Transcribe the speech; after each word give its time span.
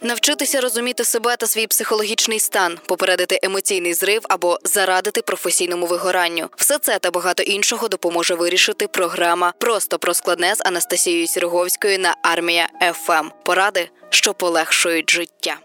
Навчитися 0.00 0.60
розуміти 0.60 1.04
себе 1.04 1.36
та 1.36 1.46
свій 1.46 1.66
психологічний 1.66 2.40
стан, 2.40 2.78
попередити 2.86 3.38
емоційний 3.42 3.94
зрив 3.94 4.20
або 4.28 4.58
зарадити 4.64 5.22
професійному 5.22 5.86
вигоранню. 5.86 6.50
Все 6.56 6.78
це 6.78 6.98
та 6.98 7.10
багато 7.10 7.42
іншого 7.42 7.88
допоможе 7.88 8.34
вирішити 8.34 8.88
програма 8.88 9.52
Просто 9.58 9.98
про 9.98 10.14
складне 10.14 10.54
з 10.54 10.60
Анастасією 10.66 11.26
Сіроговською 11.26 11.98
на 11.98 12.16
Армія 12.22 12.68
FM. 12.92 13.28
Поради, 13.44 13.88
що 14.10 14.34
полегшують 14.34 15.10
життя. 15.10 15.56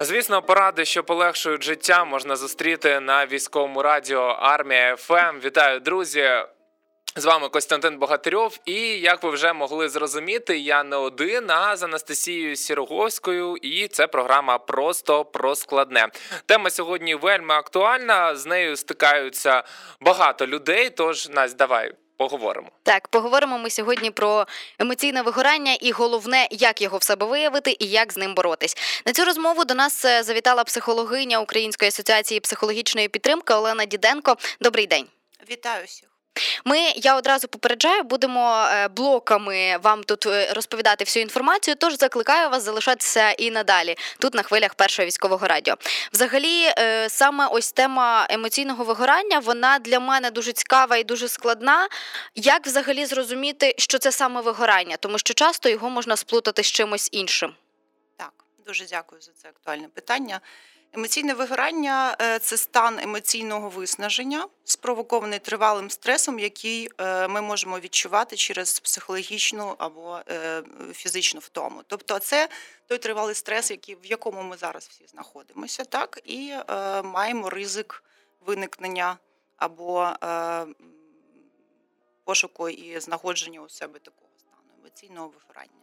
Звісно, 0.00 0.42
поради, 0.42 0.84
що 0.84 1.04
полегшують 1.04 1.64
життя, 1.64 2.04
можна 2.04 2.36
зустріти 2.36 3.00
на 3.00 3.26
військовому 3.26 3.82
радіо 3.82 4.20
Армія 4.22 4.96
FM. 4.96 5.40
Вітаю, 5.44 5.80
друзі! 5.80 6.30
З 7.16 7.24
вами 7.24 7.48
Костянтин 7.48 7.98
Богатирьов, 7.98 8.58
і 8.64 8.74
як 8.98 9.22
ви 9.22 9.30
вже 9.30 9.52
могли 9.52 9.88
зрозуміти, 9.88 10.58
я 10.58 10.84
не 10.84 10.96
один, 10.96 11.50
а 11.50 11.76
з 11.76 11.82
Анастасією 11.82 12.56
Сіроговською, 12.56 13.56
і 13.56 13.88
це 13.88 14.06
програма 14.06 14.58
просто 14.58 15.24
про 15.24 15.54
складне. 15.54 16.08
Тема 16.46 16.70
сьогодні 16.70 17.14
вельми 17.14 17.54
актуальна. 17.54 18.36
З 18.36 18.46
нею 18.46 18.76
стикаються 18.76 19.62
багато 20.00 20.46
людей. 20.46 20.90
Тож 20.90 21.28
Настя, 21.28 21.56
давай. 21.56 21.92
Поговоримо 22.16 22.68
так. 22.82 23.08
Поговоримо 23.08 23.58
ми 23.58 23.70
сьогодні 23.70 24.10
про 24.10 24.46
емоційне 24.78 25.22
вигорання, 25.22 25.76
і 25.80 25.92
головне, 25.92 26.48
як 26.50 26.82
його 26.82 26.98
в 26.98 27.02
себе 27.02 27.26
виявити 27.26 27.76
і 27.78 27.86
як 27.86 28.12
з 28.12 28.16
ним 28.16 28.34
боротись. 28.34 28.76
На 29.06 29.12
цю 29.12 29.24
розмову 29.24 29.64
до 29.64 29.74
нас 29.74 30.04
е, 30.04 30.22
завітала 30.22 30.64
психологиня 30.64 31.40
Української 31.40 31.88
асоціації 31.88 32.40
психологічної 32.40 33.08
підтримки 33.08 33.54
Олена 33.54 33.84
Діденко. 33.84 34.36
Добрий 34.60 34.86
день, 34.86 35.06
вітаю 35.50 35.84
всіх. 35.86 36.11
Ми 36.64 36.78
я 36.96 37.16
одразу 37.16 37.48
попереджаю, 37.48 38.02
будемо 38.02 38.66
е, 38.72 38.88
блоками 38.88 39.76
вам 39.82 40.04
тут 40.04 40.26
е, 40.26 40.52
розповідати 40.52 41.04
всю 41.04 41.22
інформацію. 41.22 41.76
Тож 41.78 41.98
закликаю 41.98 42.50
вас 42.50 42.62
залишатися 42.62 43.30
і 43.30 43.50
надалі 43.50 43.96
тут 44.18 44.34
на 44.34 44.42
хвилях 44.42 44.74
першого 44.74 45.06
військового 45.06 45.46
радіо. 45.46 45.74
Взагалі, 46.12 46.72
е, 46.78 47.08
саме 47.08 47.46
ось 47.46 47.72
тема 47.72 48.26
емоційного 48.30 48.84
вигорання, 48.84 49.38
вона 49.38 49.78
для 49.78 50.00
мене 50.00 50.30
дуже 50.30 50.52
цікава 50.52 50.96
і 50.96 51.04
дуже 51.04 51.28
складна. 51.28 51.88
Як 52.34 52.66
взагалі 52.66 53.06
зрозуміти, 53.06 53.74
що 53.78 53.98
це 53.98 54.12
саме 54.12 54.40
вигорання, 54.40 54.96
тому 54.96 55.18
що 55.18 55.34
часто 55.34 55.68
його 55.68 55.90
можна 55.90 56.16
сплутати 56.16 56.62
з 56.62 56.66
чимось 56.66 57.08
іншим? 57.12 57.54
Так, 58.16 58.32
дуже 58.66 58.86
дякую 58.86 59.20
за 59.20 59.32
це 59.32 59.48
актуальне 59.48 59.88
питання. 59.88 60.40
Емоційне 60.94 61.34
вигорання 61.34 62.16
е, 62.20 62.38
це 62.38 62.56
стан 62.56 62.98
емоційного 62.98 63.68
виснаження, 63.68 64.48
спровокований 64.64 65.38
тривалим 65.38 65.90
стресом, 65.90 66.38
який 66.38 66.88
е, 66.98 67.28
ми 67.28 67.40
можемо 67.40 67.78
відчувати 67.78 68.36
через 68.36 68.80
психологічну 68.80 69.74
або 69.78 70.20
е, 70.28 70.62
фізичну 70.92 71.40
втому. 71.40 71.82
Тобто, 71.86 72.18
це 72.18 72.48
той 72.86 72.98
тривалий 72.98 73.34
стрес, 73.34 73.70
в 73.70 74.06
якому 74.06 74.42
ми 74.42 74.56
зараз 74.56 74.88
всі 74.90 75.06
знаходимося, 75.06 75.84
так 75.84 76.20
і 76.24 76.54
маємо 77.04 77.50
ризик 77.50 78.04
виникнення 78.46 79.18
або 79.56 80.10
пошуку 82.24 82.68
і 82.68 83.00
знаходження 83.00 83.60
у 83.60 83.68
себе 83.68 83.98
такого 83.98 84.30
стану 84.38 84.80
емоційного 84.80 85.28
вигорання. 85.28 85.81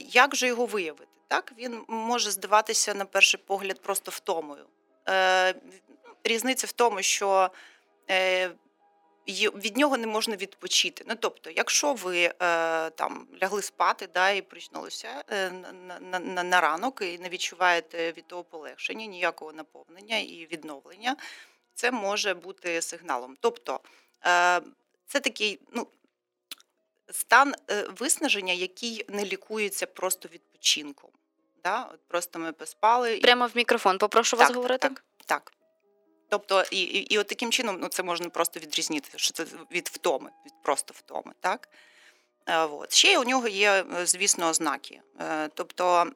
Як 0.00 0.36
же 0.36 0.46
його 0.46 0.66
виявити? 0.66 1.14
так 1.34 1.52
він 1.58 1.84
може 1.88 2.30
здаватися 2.30 2.94
на 2.94 3.04
перший 3.04 3.40
погляд 3.46 3.82
просто 3.82 4.10
втомою. 4.10 4.66
Е, 5.08 5.54
Різниця 6.24 6.66
в 6.66 6.72
тому, 6.72 7.02
що 7.02 7.50
е, 8.10 8.50
від 9.28 9.76
нього 9.76 9.96
не 9.96 10.06
можна 10.06 10.36
відпочити. 10.36 11.04
Ну 11.08 11.14
тобто, 11.20 11.50
якщо 11.50 11.94
ви 11.94 12.22
е, 12.22 12.32
там 12.90 13.28
лягли 13.42 13.62
спати 13.62 14.08
да, 14.14 14.30
і 14.30 14.42
причнулися 14.42 15.24
е, 15.28 15.50
на, 15.50 15.98
на, 16.00 16.18
на, 16.18 16.42
на 16.42 16.60
ранок 16.60 17.02
і 17.02 17.18
не 17.18 17.28
відчуваєте 17.28 18.12
від 18.12 18.26
того 18.26 18.44
полегшення, 18.44 19.06
ніякого 19.06 19.52
наповнення 19.52 20.18
і 20.18 20.48
відновлення, 20.52 21.16
це 21.74 21.90
може 21.90 22.34
бути 22.34 22.82
сигналом. 22.82 23.36
Тобто 23.40 23.80
е, 24.26 24.60
це 25.06 25.20
такий 25.20 25.60
ну, 25.72 25.86
стан 27.10 27.54
е, 27.70 27.86
виснаження, 27.98 28.52
який 28.52 29.04
не 29.08 29.24
лікується 29.24 29.86
просто 29.86 30.28
відпочинком. 30.32 31.10
Да? 31.64 31.82
От 31.82 32.00
Просто 32.08 32.38
ми 32.38 32.52
поспали. 32.52 33.18
Прямо 33.18 33.46
в 33.46 33.50
мікрофон 33.54 33.98
попрошу 33.98 34.36
так, 34.36 34.46
вас 34.46 34.56
говорити. 34.56 34.88
Так, 34.88 35.04
так. 35.26 35.52
Тобто, 36.28 36.64
і 36.70 36.82
і, 36.82 37.14
і 37.14 37.18
от 37.18 37.26
таким 37.26 37.52
чином 37.52 37.78
ну, 37.80 37.88
це 37.88 38.02
можна 38.02 38.28
просто 38.28 38.60
відрізнити, 38.60 39.10
що 39.16 39.32
це 39.32 39.46
від 39.70 39.88
втоми, 39.88 40.30
від 40.46 40.52
просто 40.62 40.94
втоми. 40.96 41.32
так? 41.40 41.68
Е, 42.46 42.58
от. 42.58 42.92
Ще 42.92 43.18
у 43.18 43.24
нього 43.24 43.48
є, 43.48 43.84
е, 43.94 44.06
звісно, 44.06 44.48
ознаки. 44.48 45.00
Тобто, 45.54 46.06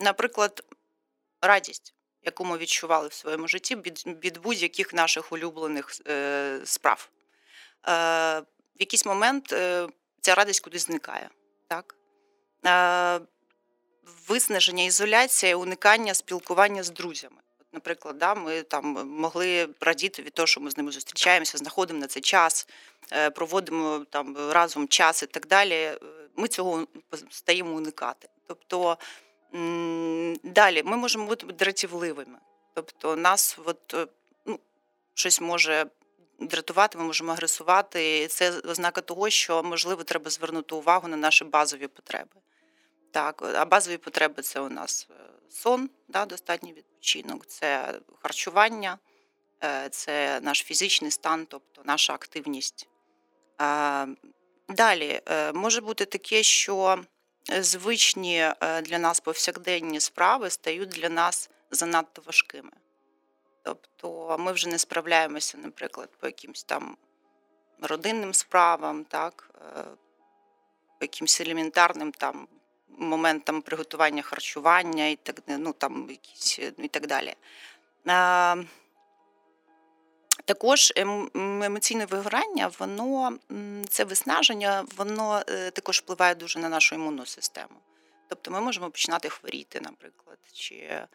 наприклад, 0.00 0.64
радість, 1.40 1.94
яку 2.22 2.44
ми 2.44 2.58
відчували 2.58 3.08
в 3.08 3.12
своєму 3.12 3.48
житті 3.48 3.76
від, 3.76 4.04
від 4.24 4.38
будь-яких 4.38 4.94
наших 4.94 5.32
улюблених 5.32 5.90
справ. 6.64 7.08
В 7.84 8.80
якийсь 8.80 9.06
момент 9.06 9.54
ця 10.22 10.34
радість 10.34 10.60
кудись 10.60 10.86
зникає. 10.86 11.30
так? 11.68 11.96
виснаження, 14.28 14.84
ізоляція, 14.84 15.56
уникання 15.56 16.14
спілкування 16.14 16.82
з 16.82 16.90
друзями. 16.90 17.36
Наприклад, 17.72 18.18
да, 18.18 18.34
ми 18.34 18.62
там 18.62 18.84
могли 19.08 19.68
радіти 19.80 20.22
від 20.22 20.34
того, 20.34 20.46
що 20.46 20.60
ми 20.60 20.70
з 20.70 20.76
ними 20.76 20.92
зустрічаємося, 20.92 21.58
знаходимо 21.58 22.00
на 22.00 22.06
це 22.06 22.20
час, 22.20 22.68
е, 23.12 23.30
проводимо 23.30 24.06
там 24.10 24.36
разом 24.50 24.88
час 24.88 25.22
і 25.22 25.26
так 25.26 25.46
далі. 25.46 25.92
Ми 26.36 26.48
цього 26.48 26.86
стаємо 27.30 27.76
уникати. 27.76 28.28
Тобто 28.46 28.98
далі 30.42 30.82
ми 30.82 30.96
можемо 30.96 31.26
бути 31.26 31.46
дратівливими. 31.46 32.38
Тобто, 32.74 33.16
нас 33.16 33.58
от, 33.64 33.94
е, 33.94 34.06
ну, 34.46 34.58
щось 35.14 35.40
може 35.40 35.86
дратувати, 36.40 36.98
ми 36.98 37.04
можемо 37.04 37.32
агресувати. 37.32 38.22
І 38.22 38.26
Це 38.26 38.60
ознака 38.60 39.00
того, 39.00 39.30
що 39.30 39.62
можливо 39.62 40.04
треба 40.04 40.30
звернути 40.30 40.74
увагу 40.74 41.08
на 41.08 41.16
наші 41.16 41.44
базові 41.44 41.86
потреби. 41.86 42.40
Так, 43.10 43.42
а 43.42 43.64
базові 43.64 43.96
потреби 43.96 44.42
це 44.42 44.60
у 44.60 44.68
нас 44.68 45.08
е, 45.10 45.14
сон, 45.50 45.90
да, 46.08 46.26
достатній 46.26 46.72
відпочинок, 46.72 47.46
це 47.46 47.98
харчування, 48.22 48.98
е, 49.64 49.88
це 49.88 50.40
наш 50.40 50.64
фізичний 50.64 51.10
стан, 51.10 51.46
тобто 51.48 51.82
наша 51.84 52.14
активність. 52.14 52.88
Далі 54.68 55.20
е, 55.26 55.52
може 55.52 55.80
бути 55.80 56.04
таке, 56.04 56.42
що 56.42 57.04
звичні 57.60 58.52
для 58.82 58.98
нас 58.98 59.20
повсякденні 59.20 60.00
справи 60.00 60.50
стають 60.50 60.88
для 60.88 61.08
нас 61.08 61.50
занадто 61.70 62.22
важкими. 62.26 62.70
Тобто 63.62 64.36
ми 64.38 64.52
вже 64.52 64.68
не 64.68 64.78
справляємося, 64.78 65.58
наприклад, 65.58 66.08
по 66.20 66.26
якимось 66.26 66.64
там 66.64 66.96
родинним 67.80 68.34
справам, 68.34 69.04
так, 69.04 69.50
по 70.98 71.04
якимось 71.04 71.40
елементарним 71.40 72.12
там 72.12 72.48
моментам 72.88 73.62
приготування 73.62 74.22
харчування 74.22 75.06
і 75.06 75.16
так 75.16 75.42
ну, 75.46 75.72
там 75.72 76.10
якісь 76.10 76.58
і 76.58 76.88
так 76.88 77.06
далі. 77.06 77.34
Також 80.44 80.92
ем, 80.96 81.30
емоційне 81.64 82.04
вигорання, 82.04 82.70
воно 82.78 83.38
це 83.88 84.04
виснаження, 84.04 84.84
воно 84.96 85.42
е, 85.48 85.70
також 85.70 85.98
впливає 85.98 86.34
дуже 86.34 86.58
на 86.58 86.68
нашу 86.68 86.94
імунну 86.94 87.26
систему. 87.26 87.76
Тобто 88.28 88.50
ми 88.50 88.60
можемо 88.60 88.90
починати 88.90 89.28
хворіти, 89.28 89.80
наприклад, 89.80 90.38
чи 90.52 90.74
е, 90.74 91.06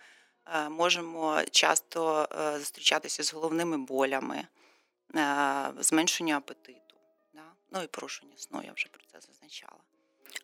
можемо 0.69 1.41
часто 1.51 2.29
е, 2.31 2.59
зустрічатися 2.59 3.23
з 3.23 3.33
головними 3.33 3.77
болями, 3.77 4.47
зменшення 5.79 6.37
апетиту, 6.37 6.95
ну 7.71 7.83
і 7.83 7.87
порушення 7.87 8.33
сну, 8.37 8.61
я 8.65 8.73
вже 8.73 8.87
про 8.87 9.01
це 9.11 9.27
зазначала. 9.27 9.79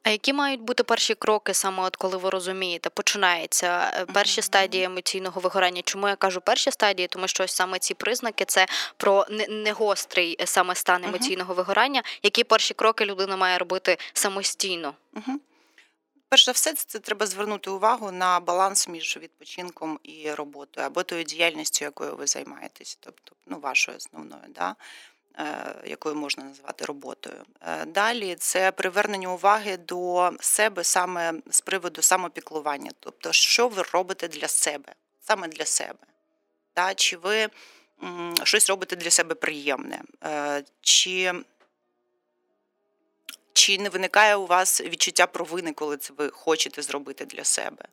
А 0.03 0.09
які 0.09 0.33
мають 0.33 0.61
бути 0.61 0.83
перші 0.83 1.15
кроки, 1.15 1.53
саме 1.53 1.83
от 1.83 1.95
коли 1.95 2.17
ви 2.17 2.29
розумієте, 2.29 2.89
починається 2.89 3.91
е, 3.93 4.05
перші 4.05 4.41
стадії 4.41 4.83
емоційного 4.83 5.41
вигорання? 5.41 5.81
Чому 5.81 6.07
я 6.07 6.15
кажу 6.15 6.41
перші 6.41 6.71
стадії? 6.71 7.07
Тому 7.07 7.27
що 7.27 7.43
ось 7.43 7.51
саме 7.51 7.79
ці 7.79 7.93
признаки 7.93 8.45
це 8.45 8.65
про 8.97 9.25
негострий 9.49 10.35
е, 10.39 10.47
саме 10.47 10.75
стан 10.75 11.03
емоційного 11.03 11.53
вигорання. 11.53 12.03
Які 12.23 12.43
перші 12.43 12.73
кроки 12.73 13.05
людина 13.05 13.37
має 13.37 13.57
робити 13.57 13.97
самостійно? 14.13 14.93
Перш 16.33 16.45
за 16.45 16.51
все, 16.51 16.73
це 16.73 16.99
треба 16.99 17.25
звернути 17.25 17.69
увагу 17.69 18.11
на 18.11 18.39
баланс 18.39 18.87
між 18.87 19.17
відпочинком 19.17 19.99
і 20.03 20.31
роботою 20.31 20.87
або 20.87 21.03
тою 21.03 21.23
діяльністю, 21.23 21.85
якою 21.85 22.15
ви 22.15 22.27
займаєтесь, 22.27 22.97
тобто 23.01 23.31
ну, 23.45 23.59
вашою 23.59 23.97
основною. 23.97 24.41
Да? 24.49 24.75
Е, 25.39 25.75
якою 25.85 26.15
можна 26.15 26.43
назвати 26.43 26.85
роботою. 26.85 27.45
Е, 27.61 27.85
далі 27.85 28.35
це 28.35 28.71
привернення 28.71 29.33
уваги 29.33 29.77
до 29.77 30.31
себе 30.39 30.83
саме 30.83 31.33
з 31.49 31.61
приводу 31.61 32.01
самопіклування, 32.01 32.91
тобто, 32.99 33.31
що 33.31 33.67
ви 33.67 33.83
робите 33.93 34.27
для 34.27 34.47
себе, 34.47 34.93
саме 35.21 35.47
для 35.47 35.65
себе. 35.65 36.05
Та, 36.73 36.93
Чи 36.93 37.17
ви 37.17 37.49
щось 38.43 38.69
робите 38.69 38.95
для 38.95 39.09
себе 39.09 39.35
приємне, 39.35 40.01
е, 40.23 40.63
чи 40.81 41.33
Чи 43.63 43.77
не 43.77 43.89
виникає 43.89 44.35
у 44.35 44.45
вас 44.45 44.81
відчуття 44.81 45.27
провини, 45.27 45.73
коли 45.73 45.97
це 45.97 46.13
ви 46.17 46.29
хочете 46.29 46.81
зробити 46.81 47.25
для 47.25 47.43
себе? 47.43 47.85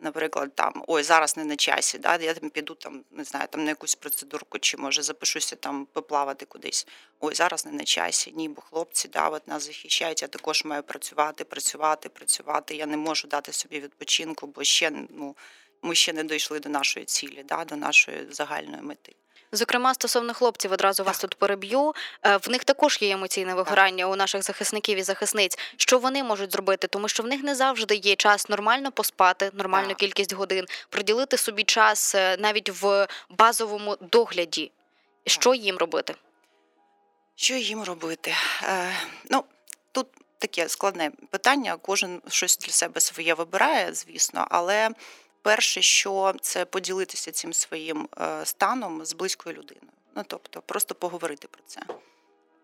Наприклад, 0.00 0.54
там 0.54 0.84
ой, 0.86 1.02
зараз 1.02 1.36
не 1.36 1.44
на 1.44 1.56
часі, 1.56 1.98
да, 1.98 2.16
я 2.16 2.34
там 2.34 2.50
піду 2.50 2.74
там, 2.74 3.04
не 3.10 3.24
знаю, 3.24 3.46
там 3.50 3.64
на 3.64 3.70
якусь 3.70 3.94
процедурку, 3.94 4.58
чи 4.58 4.76
може 4.76 5.02
запишуся 5.02 5.56
там 5.56 5.86
поплавати 5.92 6.46
кудись. 6.46 6.86
Ой, 7.20 7.34
зараз 7.34 7.66
не 7.66 7.72
на 7.72 7.84
часі. 7.84 8.32
Ні, 8.36 8.48
бо 8.48 8.62
хлопці 8.62 9.08
да, 9.08 9.28
от 9.28 9.48
нас 9.48 9.66
захищають. 9.66 10.22
Я 10.22 10.28
також 10.28 10.64
маю 10.64 10.82
працювати, 10.82 11.44
працювати, 11.44 12.08
працювати. 12.08 12.76
Я 12.76 12.86
не 12.86 12.96
можу 12.96 13.28
дати 13.28 13.52
собі 13.52 13.80
відпочинку, 13.80 14.46
бо 14.46 14.64
ще 14.64 14.90
ну 15.10 15.36
ми 15.82 15.94
ще 15.94 16.12
не 16.12 16.24
дійшли 16.24 16.60
до 16.60 16.68
нашої 16.68 17.06
цілі, 17.06 17.44
да, 17.48 17.64
до 17.64 17.76
нашої 17.76 18.26
загальної 18.30 18.82
мети. 18.82 19.14
Зокрема, 19.52 19.94
стосовно 19.94 20.34
хлопців, 20.34 20.72
одразу 20.72 21.04
вас 21.04 21.18
тут 21.18 21.34
переб'ю. 21.34 21.94
Е, 22.22 22.36
в 22.36 22.50
них 22.50 22.64
також 22.64 22.98
є 23.00 23.10
емоційне 23.10 23.54
вигорання 23.54 24.06
у 24.06 24.16
наших 24.16 24.42
захисників 24.42 24.98
і 24.98 25.02
захисниць. 25.02 25.58
Що 25.76 25.98
вони 25.98 26.22
можуть 26.24 26.52
зробити? 26.52 26.86
Тому 26.86 27.08
що 27.08 27.22
в 27.22 27.26
них 27.26 27.42
не 27.42 27.54
завжди 27.54 27.94
є 27.94 28.16
час 28.16 28.48
нормально 28.48 28.92
поспати, 28.92 29.50
нормальну 29.54 29.94
кількість 29.94 30.32
годин, 30.32 30.66
приділити 30.88 31.36
собі 31.36 31.64
час 31.64 32.14
е, 32.14 32.36
навіть 32.38 32.82
в 32.82 33.08
базовому 33.28 33.96
догляді. 34.00 34.72
Що 35.26 35.54
їм 35.54 35.76
робити? 35.76 36.14
Що 37.36 37.54
їм 37.54 37.82
робити? 37.82 38.34
Е, 38.62 38.92
Ну 39.30 39.44
тут 39.92 40.06
таке 40.38 40.68
складне 40.68 41.10
питання. 41.30 41.76
Кожен 41.76 42.22
щось 42.28 42.58
для 42.58 42.72
себе 42.72 43.00
своє 43.00 43.34
вибирає, 43.34 43.94
звісно, 43.94 44.46
але 44.50 44.90
перше, 45.48 45.82
що 45.82 46.34
це 46.40 46.64
поділитися 46.64 47.32
цим 47.32 47.52
своїм 47.52 48.08
е, 48.20 48.46
станом 48.46 49.04
з 49.04 49.12
близькою 49.12 49.56
людиною. 49.56 49.92
Ну 50.16 50.24
тобто, 50.26 50.62
просто 50.62 50.94
поговорити 50.94 51.48
про 51.48 51.62
це. 51.66 51.80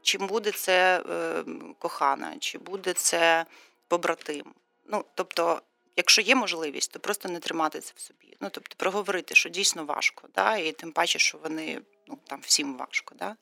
Чи 0.02 0.18
буде 0.18 0.50
це 0.50 1.02
е, 1.10 1.44
кохана, 1.78 2.36
чи 2.38 2.58
буде 2.58 2.92
це 2.92 3.46
побратим. 3.88 4.54
Ну, 4.86 5.04
тобто, 5.14 5.62
якщо 5.96 6.22
є 6.22 6.34
можливість, 6.34 6.92
то 6.92 6.98
просто 6.98 7.28
не 7.28 7.38
тримати 7.40 7.80
це 7.80 7.92
в 7.96 8.00
собі. 8.00 8.36
Ну, 8.40 8.48
тобто, 8.52 8.74
проговорити, 8.76 9.34
що 9.34 9.48
дійсно 9.48 9.84
важко, 9.84 10.28
да? 10.34 10.56
і 10.56 10.72
тим 10.72 10.92
паче, 10.92 11.18
що 11.18 11.38
вони 11.38 11.80
ну, 12.06 12.18
там 12.26 12.40
всім 12.40 12.76
важко. 12.76 13.14
Да? 13.14 13.36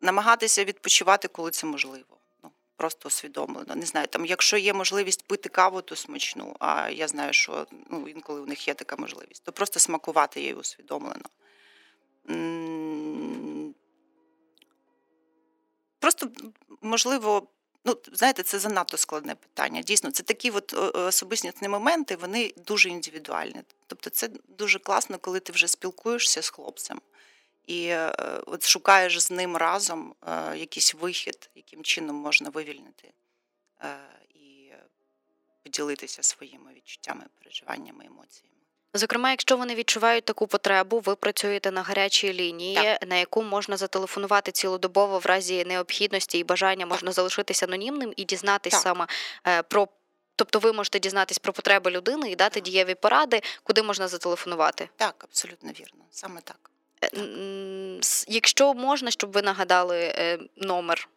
Намагатися 0.00 0.64
відпочивати, 0.64 1.28
коли 1.28 1.50
це 1.50 1.66
можливо 1.66 2.21
просто 2.82 3.08
усвідомлено. 3.08 3.74
Не 3.74 3.86
знаю, 3.86 4.06
там, 4.06 4.26
якщо 4.26 4.56
є 4.56 4.72
можливість 4.72 5.22
пити 5.22 5.48
каву, 5.48 5.82
то 5.82 5.96
смачну. 5.96 6.56
А 6.58 6.90
я 6.90 7.08
знаю, 7.08 7.32
що 7.32 7.66
ну, 7.90 8.08
інколи 8.08 8.40
у 8.40 8.46
них 8.46 8.68
є 8.68 8.74
така 8.74 8.96
можливість, 8.96 9.44
то 9.44 9.52
просто 9.52 9.80
смакувати 9.80 10.40
її 10.40 10.54
усвідомлено. 10.54 11.24
Просто 15.98 16.28
можливо. 16.80 17.48
Ну, 17.84 17.96
знаєте, 18.12 18.42
це 18.42 18.58
занадто 18.58 18.96
складне 18.96 19.34
питання. 19.34 19.82
Дійсно, 19.82 20.10
це 20.10 20.22
такі 20.22 20.50
от 20.50 20.72
особистісні 20.94 21.68
моменти, 21.68 22.16
вони 22.16 22.52
дуже 22.66 22.88
індивідуальні. 22.88 23.62
Тобто, 23.86 24.10
це 24.10 24.28
дуже 24.58 24.78
класно, 24.78 25.18
коли 25.18 25.40
ти 25.40 25.52
вже 25.52 25.68
спілкуєшся 25.68 26.42
з 26.42 26.50
хлопцем 26.50 27.00
і 27.66 27.86
е, 27.86 28.12
от 28.46 28.66
шукаєш 28.66 29.20
з 29.20 29.30
ним 29.30 29.56
разом 29.56 30.14
е, 30.26 30.56
якийсь 30.56 30.94
вихід, 30.94 31.50
яким 31.54 31.82
чином 31.82 32.16
можна 32.16 32.50
вивільнити 32.50 33.12
е, 33.82 33.96
і 34.34 34.72
поділитися 35.62 36.22
своїми 36.22 36.72
відчуттями, 36.74 37.24
переживаннями, 37.38 38.04
емоціями. 38.04 38.48
Зокрема, 38.94 39.30
якщо 39.30 39.56
вони 39.56 39.74
відчувають 39.74 40.24
таку 40.24 40.46
потребу, 40.46 40.98
ви 40.98 41.16
працюєте 41.16 41.70
на 41.70 41.82
гарячій 41.82 42.32
лінії, 42.32 42.74
так. 42.74 43.08
на 43.08 43.16
яку 43.16 43.42
можна 43.42 43.76
зателефонувати 43.76 44.52
цілодобово 44.52 45.18
в 45.18 45.26
разі 45.26 45.64
необхідності 45.64 46.38
і 46.38 46.44
бажання 46.44 46.86
можна 46.86 47.06
так. 47.06 47.14
залишитися 47.14 47.66
анонімним 47.66 48.12
і 48.16 48.24
дізнатися 48.24 48.78
саме 48.78 49.06
про. 49.68 49.88
Тобто 50.36 50.58
ви 50.58 50.72
можете 50.72 50.98
дізнатись 50.98 51.38
про 51.38 51.52
потреби 51.52 51.90
людини 51.90 52.30
і 52.30 52.36
дати 52.36 52.60
дієві 52.60 52.94
поради, 52.94 53.42
куди 53.62 53.82
можна 53.82 54.08
зателефонувати. 54.08 54.88
Так, 54.96 55.24
абсолютно 55.24 55.70
вірно, 55.70 56.04
саме 56.10 56.40
так. 56.40 56.71
Е, 57.02 57.08
якщо 58.28 58.74
можна, 58.74 59.10
щоб 59.10 59.32
ви 59.32 59.42
нагадали 59.42 59.98
е, 59.98 60.38
номер. 60.56 61.08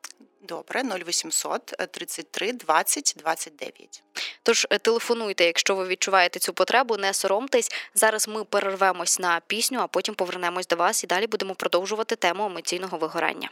Добре, 0.42 0.84
0800 0.84 1.66
33 1.92 2.54
20 2.54 3.16
29. 3.18 4.04
Тож 4.44 4.68
е, 4.70 4.78
телефонуйте, 4.78 5.46
якщо 5.46 5.76
ви 5.76 5.88
відчуваєте 5.88 6.40
цю 6.40 6.54
потребу, 6.54 6.98
не 6.98 7.14
соромтесь. 7.14 7.72
Зараз 7.94 8.28
ми 8.28 8.44
перервемось 8.44 9.20
на 9.20 9.42
пісню, 9.48 9.80
а 9.80 9.88
потім 9.88 10.16
повернемось 10.16 10.68
до 10.68 10.76
вас 10.76 11.04
і 11.04 11.08
далі 11.08 11.28
будемо 11.28 11.56
продовжувати 11.56 12.16
тему 12.16 12.46
емоційного 12.46 12.98
вигорання. 12.98 13.50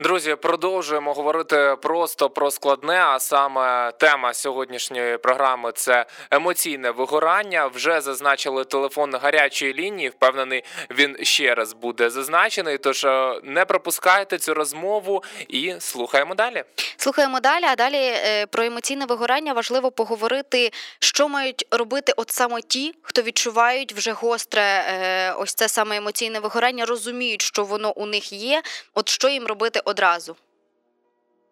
Друзі, 0.00 0.34
продовжуємо 0.34 1.12
говорити 1.12 1.76
просто 1.82 2.30
про 2.30 2.50
складне. 2.50 3.00
А 3.00 3.18
саме 3.20 3.92
тема 3.92 4.34
сьогоднішньої 4.34 5.18
програми 5.18 5.72
це 5.74 6.06
емоційне 6.30 6.90
вигорання. 6.90 7.66
Вже 7.66 8.00
зазначили 8.00 8.64
телефон 8.64 9.14
гарячої 9.14 9.74
лінії. 9.74 10.08
Впевнений, 10.08 10.64
він 10.90 11.16
ще 11.22 11.54
раз 11.54 11.72
буде 11.72 12.10
зазначений. 12.10 12.78
Тож 12.78 13.04
е, 13.04 13.40
не 13.42 13.64
пропускайте 13.64 14.38
цю 14.38 14.54
розмову 14.54 15.22
і 15.48 15.74
слухаємо 15.78 16.34
далі. 16.34 16.64
Слухаємо 16.96 17.40
далі. 17.40 17.64
А 17.64 17.76
далі 17.76 17.96
е, 17.96 18.46
про 18.46 18.64
емоційне 18.64 19.06
вигорання 19.06 19.52
важливо 19.52 19.90
поговорити, 19.90 20.70
що 20.98 21.28
мають 21.28 21.66
робити 21.70 22.12
от 22.16 22.30
саме 22.30 22.62
ті, 22.62 22.94
хто 23.02 23.22
відчувають 23.22 23.92
вже 23.92 24.12
гостре, 24.12 24.62
е, 24.62 25.32
ось 25.32 25.54
це 25.54 25.68
саме 25.68 25.96
емоційне 25.96 26.40
вигорання, 26.40 26.84
розуміють, 26.84 27.42
що 27.42 27.64
воно 27.64 27.92
у 27.92 28.06
них 28.06 28.32
є. 28.32 28.62
От 28.94 29.08
що 29.08 29.28
їм 29.28 29.46
робити 29.46 29.80
одразу? 29.90 30.36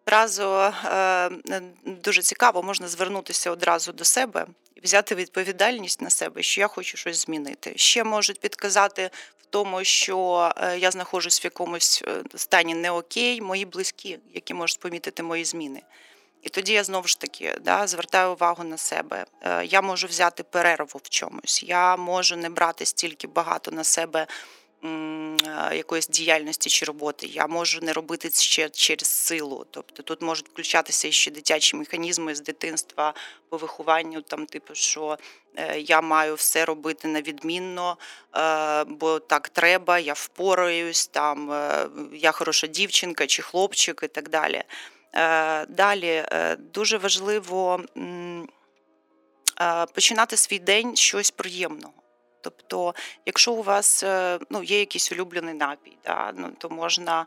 Одразу 0.05 0.43
е, 0.85 1.29
дуже 1.85 2.21
цікаво, 2.21 2.63
можна 2.63 2.87
звернутися 2.87 3.51
одразу 3.51 3.91
до 3.91 4.05
себе 4.05 4.47
і 4.75 4.81
взяти 4.81 5.15
відповідальність 5.15 6.01
на 6.01 6.09
себе, 6.09 6.43
що 6.43 6.61
я 6.61 6.67
хочу 6.67 6.97
щось 6.97 7.25
змінити. 7.25 7.73
Ще 7.75 8.03
можуть 8.03 8.39
підказати 8.39 9.09
в 9.41 9.45
тому, 9.45 9.83
що 9.83 10.51
е, 10.57 10.77
я 10.77 10.91
знаходжусь 10.91 11.43
в 11.43 11.45
якомусь 11.45 12.03
е, 12.07 12.23
стані 12.35 12.75
не 12.75 12.91
окей, 12.91 13.41
мої 13.41 13.65
близькі, 13.65 14.19
які 14.33 14.53
можуть 14.53 14.79
помітити 14.79 15.23
мої 15.23 15.45
зміни. 15.45 15.81
І 16.41 16.49
тоді 16.49 16.73
я 16.73 16.83
знову 16.83 17.07
ж 17.07 17.19
таки 17.19 17.57
да, 17.61 17.87
звертаю 17.87 18.31
увагу 18.31 18.63
на 18.63 18.77
себе. 18.77 19.25
Я 19.63 19.81
можу 19.81 20.07
взяти 20.07 20.43
перерву 20.43 21.01
в 21.03 21.09
чомусь, 21.09 21.63
я 21.63 21.95
можу 21.97 22.35
не 22.35 22.49
брати 22.49 22.85
стільки 22.85 23.27
багато 23.27 23.71
на 23.71 23.83
себе 23.83 24.27
якоїсь 25.75 26.07
діяльності 26.07 26.69
чи 26.69 26.85
роботи. 26.85 27.27
Я 27.27 27.47
можу 27.47 27.79
не 27.81 27.93
робити 27.93 28.29
це 28.29 28.43
ще 28.43 28.69
через 28.69 29.07
силу. 29.07 29.65
Тобто 29.71 30.03
тут 30.03 30.21
можуть 30.21 30.49
включатися 30.49 31.11
ще 31.11 31.31
дитячі 31.31 31.77
механізми 31.77 32.35
з 32.35 32.41
дитинства 32.41 33.13
по 33.49 33.57
вихованню, 33.57 34.21
там, 34.21 34.45
типу, 34.45 34.75
що 34.75 35.17
е, 35.55 35.79
я 35.79 36.01
маю 36.01 36.35
все 36.35 36.65
робити 36.65 37.07
на 37.07 37.21
відмінно, 37.21 37.97
е, 38.35 38.83
бо 38.83 39.19
так 39.19 39.49
треба, 39.49 39.99
я 39.99 40.13
впораюсь, 40.13 41.07
там 41.07 41.51
е, 41.51 41.89
я 42.13 42.31
хороша 42.31 42.67
дівчинка 42.67 43.27
чи 43.27 43.41
хлопчик 43.41 44.01
і 44.03 44.07
так 44.07 44.29
далі. 44.29 44.63
Далі 45.69 46.25
дуже 46.73 46.97
важливо 46.97 47.83
починати 49.93 50.37
свій 50.37 50.59
день 50.59 50.95
щось 50.95 51.31
приємного. 51.31 51.93
Тобто, 52.41 52.95
якщо 53.25 53.51
у 53.51 53.63
вас 53.63 54.03
е, 54.03 54.39
ну, 54.49 54.63
є 54.63 54.79
якийсь 54.79 55.11
улюблений 55.11 55.53
напій, 55.53 55.97
да, 56.05 56.33
ну, 56.35 56.51
то 56.57 56.69
можна 56.69 57.25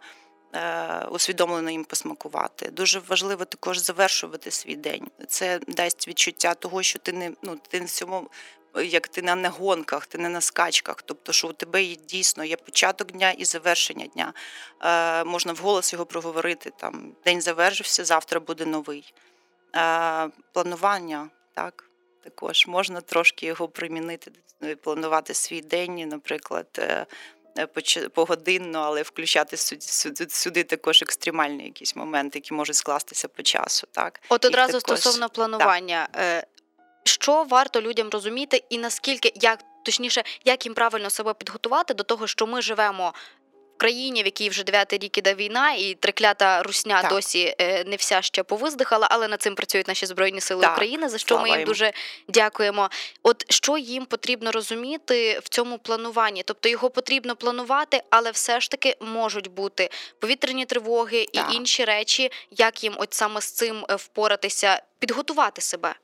е, 0.54 1.07
усвідомлено 1.11 1.71
їм 1.71 1.85
посмакувати. 1.85 2.71
Дуже 2.71 2.99
важливо 3.09 3.45
також 3.45 3.78
завершувати 3.78 4.50
свій 4.50 4.76
день. 4.76 5.11
Це 5.28 5.61
дасть 5.69 6.09
відчуття 6.09 6.54
того, 6.54 6.83
що 6.83 6.99
ти 6.99 7.12
не 7.12 7.33
ну, 7.42 7.59
ти 7.69 7.81
на 7.81 7.87
цьому. 7.87 8.31
Як 8.85 9.09
ти 9.09 9.23
не 9.23 9.35
на 9.35 9.49
гонках, 9.49 10.07
ти 10.07 10.19
не 10.19 10.28
на 10.28 10.40
скачках, 10.40 11.02
тобто, 11.02 11.33
що 11.33 11.49
у 11.49 11.52
тебе 11.52 11.83
є 11.83 11.97
дійсно 11.97 12.45
є 12.45 12.57
початок 12.57 13.12
дня 13.12 13.31
і 13.31 13.45
завершення 13.45 14.07
дня. 14.07 14.33
Е, 14.83 15.25
Можна 15.25 15.52
вголос 15.52 15.92
його 15.92 16.07
проговорити. 16.07 16.73
Там 16.76 17.12
День 17.25 17.40
завершився, 17.40 18.04
завтра 18.04 18.40
буде 18.40 18.66
новий. 18.66 19.14
Е, 19.76 20.28
Планування, 20.52 21.28
так, 21.54 21.90
також 22.25 22.66
можна 22.66 23.00
трошки 23.00 23.47
його 23.47 23.69
примінити, 23.69 24.31
планувати 24.83 25.35
свій 25.35 25.61
день, 25.61 26.09
наприклад, 26.09 26.66
е, 26.78 27.07
е, 27.59 28.09
погодинно, 28.09 28.78
але 28.78 29.02
включати 29.02 29.57
сюди, 29.57 30.26
сюди 30.28 30.62
також 30.62 31.02
екстремальні 31.02 31.64
якісь 31.64 31.97
моменти, 31.97 32.38
які 32.38 32.54
можуть 32.54 32.76
скластися 32.76 33.28
по 33.28 33.42
часу. 33.42 33.87
Так, 33.92 34.21
от 34.28 34.45
одразу 34.45 34.81
також... 34.81 35.00
стосовно 35.00 35.28
планування. 35.28 36.09
Так. 36.12 36.45
Що 37.04 37.45
варто 37.45 37.81
людям 37.81 38.09
розуміти, 38.09 38.64
і 38.71 38.78
наскільки 38.78 39.33
як 39.35 39.59
точніше, 39.85 40.23
як 40.45 40.66
їм 40.66 40.75
правильно 40.75 41.11
себе 41.11 41.35
підготувати 41.35 41.95
до 41.95 42.04
того, 42.04 42.26
що 42.26 42.47
ми 42.47 42.62
живемо 42.62 43.12
країні, 43.83 44.23
в 44.23 44.27
якій 44.27 44.49
вже 44.49 44.65
дев'ятий 44.65 44.99
рік 44.99 45.19
іде 45.19 45.35
війна, 45.35 45.73
і 45.73 45.95
триклята 45.95 46.62
русня 46.62 47.03
так. 47.03 47.11
досі 47.11 47.55
е, 47.59 47.85
не 47.85 47.97
вся 47.97 48.23
ще 48.23 48.43
повиздихала, 48.43 49.09
але 49.11 49.29
над 49.29 49.43
цим 49.43 49.55
працюють 49.55 49.89
наші 49.89 50.07
збройні 50.07 50.41
сили 50.41 50.62
так. 50.62 50.73
України. 50.73 51.09
За 51.09 51.19
що 51.19 51.39
ми 51.39 51.51
їм 51.51 51.65
дуже 51.65 51.93
дякуємо. 52.29 52.91
От 53.23 53.53
що 53.53 53.79
їм 53.79 54.05
потрібно 54.07 54.53
розуміти 54.53 55.41
в 55.45 55.49
цьому 55.49 55.79
плануванні? 55.79 56.43
Тобто 56.43 56.69
його 56.69 56.91
потрібно 56.91 57.37
планувати, 57.37 58.03
але 58.11 58.31
все 58.31 58.61
ж 58.61 58.71
таки 58.71 58.97
можуть 59.01 59.49
бути 59.49 59.91
повітряні 60.19 60.65
тривоги 60.65 61.27
так. 61.35 61.53
і 61.53 61.55
інші 61.55 61.85
речі, 61.85 62.31
як 62.51 62.85
їм 62.85 62.95
от 62.97 63.15
саме 63.15 63.41
з 63.41 63.53
цим 63.53 63.85
е, 63.91 63.97
впоратися, 63.97 64.83
підготувати 64.99 65.61
себе. 65.62 65.95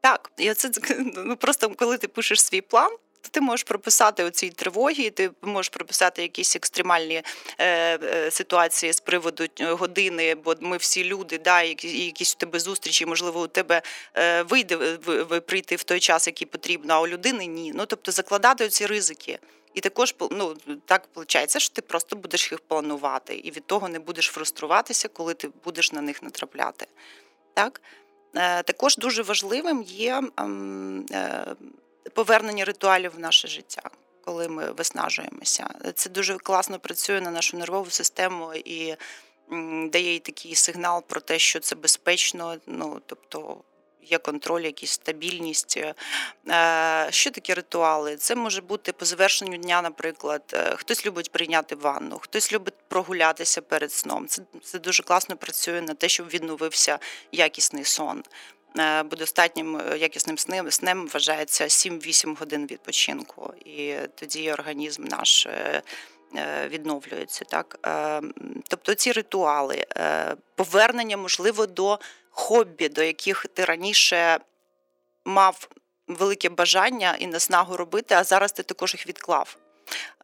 Так, 0.00 0.30
і 0.38 0.54
це 0.54 0.70
ну 1.16 1.36
просто 1.36 1.70
коли 1.70 1.98
ти 1.98 2.08
пишеш 2.08 2.42
свій 2.42 2.60
план. 2.60 2.90
Ти 3.30 3.40
можеш 3.40 3.64
прописати 3.64 4.24
оці 4.24 4.50
тривоги, 4.50 5.10
ти 5.10 5.30
можеш 5.42 5.68
прописати 5.68 6.22
якісь 6.22 6.56
екстремальні 6.56 7.22
е, 7.58 7.98
е, 8.02 8.30
ситуації 8.30 8.92
з 8.92 9.00
приводу 9.00 9.44
години, 9.60 10.34
бо 10.34 10.54
ми 10.60 10.76
всі 10.76 11.04
люди, 11.04 11.38
да, 11.38 11.62
і 11.62 11.68
якісь 11.84 12.34
у 12.34 12.38
тебе 12.38 12.58
зустрічі, 12.58 13.06
можливо, 13.06 13.40
у 13.40 13.46
тебе 13.46 13.82
е, 14.14 14.42
вийде 14.42 14.76
в, 14.76 15.22
в, 15.22 15.40
прийти 15.40 15.76
в 15.76 15.82
той 15.82 16.00
час, 16.00 16.26
який 16.26 16.46
потрібно, 16.46 16.94
а 16.94 17.00
у 17.00 17.08
людини 17.08 17.46
ні. 17.46 17.72
Ну 17.74 17.86
тобто 17.86 18.12
закладати 18.12 18.68
ці 18.68 18.86
ризики. 18.86 19.38
І 19.74 19.80
також 19.80 20.14
ну, 20.30 20.56
так 20.84 21.08
виходить, 21.14 21.58
що 21.58 21.74
ти 21.74 21.82
просто 21.82 22.16
будеш 22.16 22.52
їх 22.52 22.60
планувати, 22.60 23.34
і 23.34 23.50
від 23.50 23.66
того 23.66 23.88
не 23.88 23.98
будеш 23.98 24.26
фруструватися, 24.26 25.08
коли 25.08 25.34
ти 25.34 25.48
будеш 25.64 25.92
на 25.92 26.00
них 26.00 26.22
натрапляти. 26.22 26.86
Так? 27.54 27.80
Е, 28.34 28.62
також 28.62 28.96
дуже 28.96 29.22
важливим 29.22 29.82
є 29.82 30.22
ем, 30.36 31.06
е, 31.12 31.46
повернення 32.16 32.64
ритуалів 32.64 33.12
в 33.16 33.18
наше 33.18 33.48
життя, 33.48 33.82
коли 34.24 34.48
ми 34.48 34.72
виснажуємося. 34.72 35.68
Це 35.94 36.10
дуже 36.10 36.38
класно 36.38 36.78
працює 36.78 37.20
на 37.20 37.30
нашу 37.30 37.56
нервову 37.56 37.90
систему 37.90 38.54
і 38.54 38.96
дає 39.90 40.12
їй 40.12 40.18
такий 40.18 40.54
сигнал 40.54 41.02
про 41.06 41.20
те, 41.20 41.38
що 41.38 41.60
це 41.60 41.74
безпечно. 41.74 42.56
Ну 42.66 43.00
тобто 43.06 43.56
є 44.02 44.18
контроль, 44.18 44.62
якісь 44.62 44.90
стабільність. 44.90 45.78
Е, 46.48 47.06
що 47.10 47.30
таке 47.30 47.54
ритуали? 47.54 48.16
Це 48.16 48.34
може 48.34 48.60
бути 48.60 48.92
по 48.92 49.04
завершенню 49.04 49.56
дня, 49.56 49.82
наприклад, 49.82 50.42
е, 50.54 50.76
хтось 50.76 51.06
любить 51.06 51.32
прийняти 51.32 51.74
ванну, 51.74 52.18
хтось 52.18 52.52
любить 52.52 52.74
прогулятися 52.88 53.60
перед 53.60 53.92
сном. 53.92 54.26
Це 54.28 54.42
це 54.62 54.78
дуже 54.78 55.02
класно 55.02 55.36
працює 55.36 55.80
на 55.82 55.94
те, 55.94 56.08
щоб 56.08 56.28
відновився 56.28 56.98
якісний 57.32 57.84
сон. 57.84 58.22
Е, 58.78 59.02
бо 59.02 59.16
достатнім 59.16 59.82
якісним 59.96 60.38
снем, 60.38 60.70
снем 60.70 61.08
вважається 61.08 61.64
7-8 61.64 62.38
годин 62.38 62.66
відпочинку, 62.66 63.54
і 63.64 63.94
тоді 64.14 64.52
організм 64.52 65.04
наш 65.04 65.48
відновлюється. 66.68 67.44
Так? 67.44 67.78
Тобто 68.68 68.94
ці 68.94 69.12
ритуали, 69.12 69.84
повернення, 70.54 71.16
можливо, 71.16 71.66
до 71.66 71.98
хобі, 72.30 72.88
до 72.88 73.02
яких 73.02 73.46
ти 73.54 73.64
раніше 73.64 74.38
мав 75.24 75.68
велике 76.08 76.48
бажання 76.48 77.16
і 77.18 77.26
наснагу 77.26 77.76
робити, 77.76 78.14
а 78.14 78.24
зараз 78.24 78.52
ти 78.52 78.62
також 78.62 78.94
їх 78.94 79.06
відклав. 79.06 79.56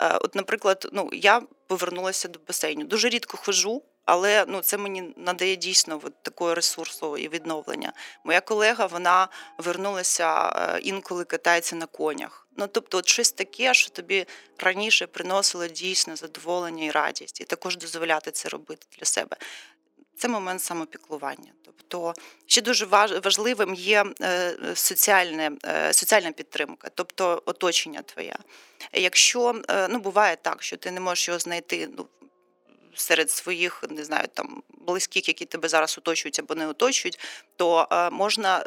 Е, 0.00 0.18
от, 0.20 0.34
наприклад, 0.34 0.88
ну 0.92 1.10
я 1.12 1.42
повернулася 1.66 2.28
до 2.28 2.38
басейну. 2.48 2.84
Дуже 2.84 3.08
рідко 3.08 3.36
хожу, 3.36 3.82
але 4.04 4.44
ну 4.48 4.60
це 4.60 4.76
мені 4.76 5.14
надає 5.16 5.56
дійсно 5.56 6.00
от 6.04 6.22
такого 6.22 6.54
ресурсу 6.54 7.16
і 7.16 7.28
відновлення. 7.28 7.92
Моя 8.24 8.40
колега 8.40 8.86
вона 8.86 9.28
вернулася 9.58 10.48
е, 10.48 10.80
інколи 10.80 11.24
катається 11.24 11.76
на 11.76 11.86
конях. 11.86 12.48
Ну 12.56 12.66
тобто, 12.66 12.98
от 12.98 13.08
щось 13.08 13.32
таке, 13.32 13.74
що 13.74 13.90
тобі 13.90 14.26
раніше 14.58 15.06
приносило 15.06 15.66
дійсно 15.66 16.16
задоволення 16.16 16.84
і 16.84 16.90
радість, 16.90 17.40
і 17.40 17.44
також 17.44 17.76
дозволяти 17.76 18.30
це 18.30 18.48
робити 18.48 18.86
для 18.98 19.04
себе 19.06 19.36
це 20.22 20.28
момент 20.28 20.62
самопіклування. 20.62 21.52
Тобто 21.64 22.14
ще 22.46 22.60
дуже 22.60 22.86
важливим 23.24 23.74
є 23.74 24.04
е, 24.22 24.54
соціальне, 24.74 25.50
е, 25.66 25.92
соціальна 25.92 26.32
підтримка, 26.32 26.88
тобто 26.94 27.42
оточення 27.46 28.02
твоє. 28.02 28.36
Якщо 28.92 29.62
ну 29.90 29.98
буває 29.98 30.36
так, 30.42 30.62
що 30.62 30.76
ти 30.76 30.90
не 30.90 31.00
можеш 31.00 31.28
його 31.28 31.40
знайти 31.40 31.88
ну, 31.98 32.06
серед 32.94 33.30
своїх, 33.30 33.84
не 33.90 34.04
знаю, 34.04 34.28
там 34.34 34.62
близьких, 34.68 35.28
які 35.28 35.44
тебе 35.44 35.68
зараз 35.68 35.98
оточують 35.98 36.38
або 36.38 36.54
не 36.54 36.68
оточують, 36.68 37.18
то 37.56 37.88
можна 38.12 38.58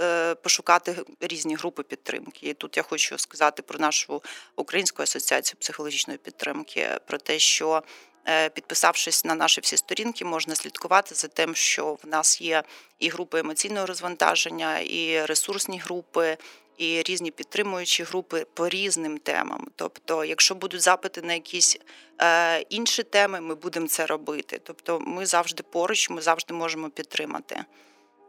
пошукати 0.44 0.96
різні 1.20 1.56
групи 1.56 1.84
підтримки. 1.84 2.50
І 2.50 2.54
тут 2.54 2.78
я 2.78 2.84
хочу 2.84 3.18
сказати 3.18 3.62
про 3.62 3.80
нашу 3.80 4.24
українську 4.56 5.04
асоціацію 5.04 5.58
психологічної 5.60 6.20
підтримки, 6.20 6.90
про 7.08 7.18
те, 7.18 7.40
що 7.40 7.84
Е, 8.28 8.50
підписавшись 8.50 9.26
на 9.26 9.36
наші 9.36 9.62
всі 9.62 9.78
сторінки, 9.78 10.26
можна 10.26 10.56
слідкувати 10.56 11.16
за 11.16 11.28
тим, 11.28 11.56
що 11.56 11.98
в 12.04 12.08
нас 12.08 12.42
є 12.42 12.64
і 13.00 13.10
групи 13.10 13.40
емоційного 13.40 13.86
розвантаження, 13.86 14.80
і 14.80 15.26
ресурсні 15.26 15.80
групи. 15.80 16.38
І 16.78 17.04
різні 17.06 17.32
підтримуючі 17.32 18.04
групи 18.04 18.46
по 18.54 18.70
різним 18.70 19.18
темам. 19.18 19.68
Тобто, 19.76 20.26
якщо 20.26 20.56
будуть 20.56 20.82
запити 20.82 21.22
на 21.22 21.34
якісь 21.34 21.78
е, 22.22 22.60
інші 22.60 23.04
теми, 23.04 23.42
ми 23.42 23.56
будемо 23.56 23.88
це 23.88 24.06
робити. 24.06 24.62
Тобто, 24.64 25.00
ми 25.00 25.26
завжди 25.26 25.64
поруч, 25.64 26.10
ми 26.10 26.22
завжди 26.22 26.54
можемо 26.54 26.90
підтримати. 26.90 27.66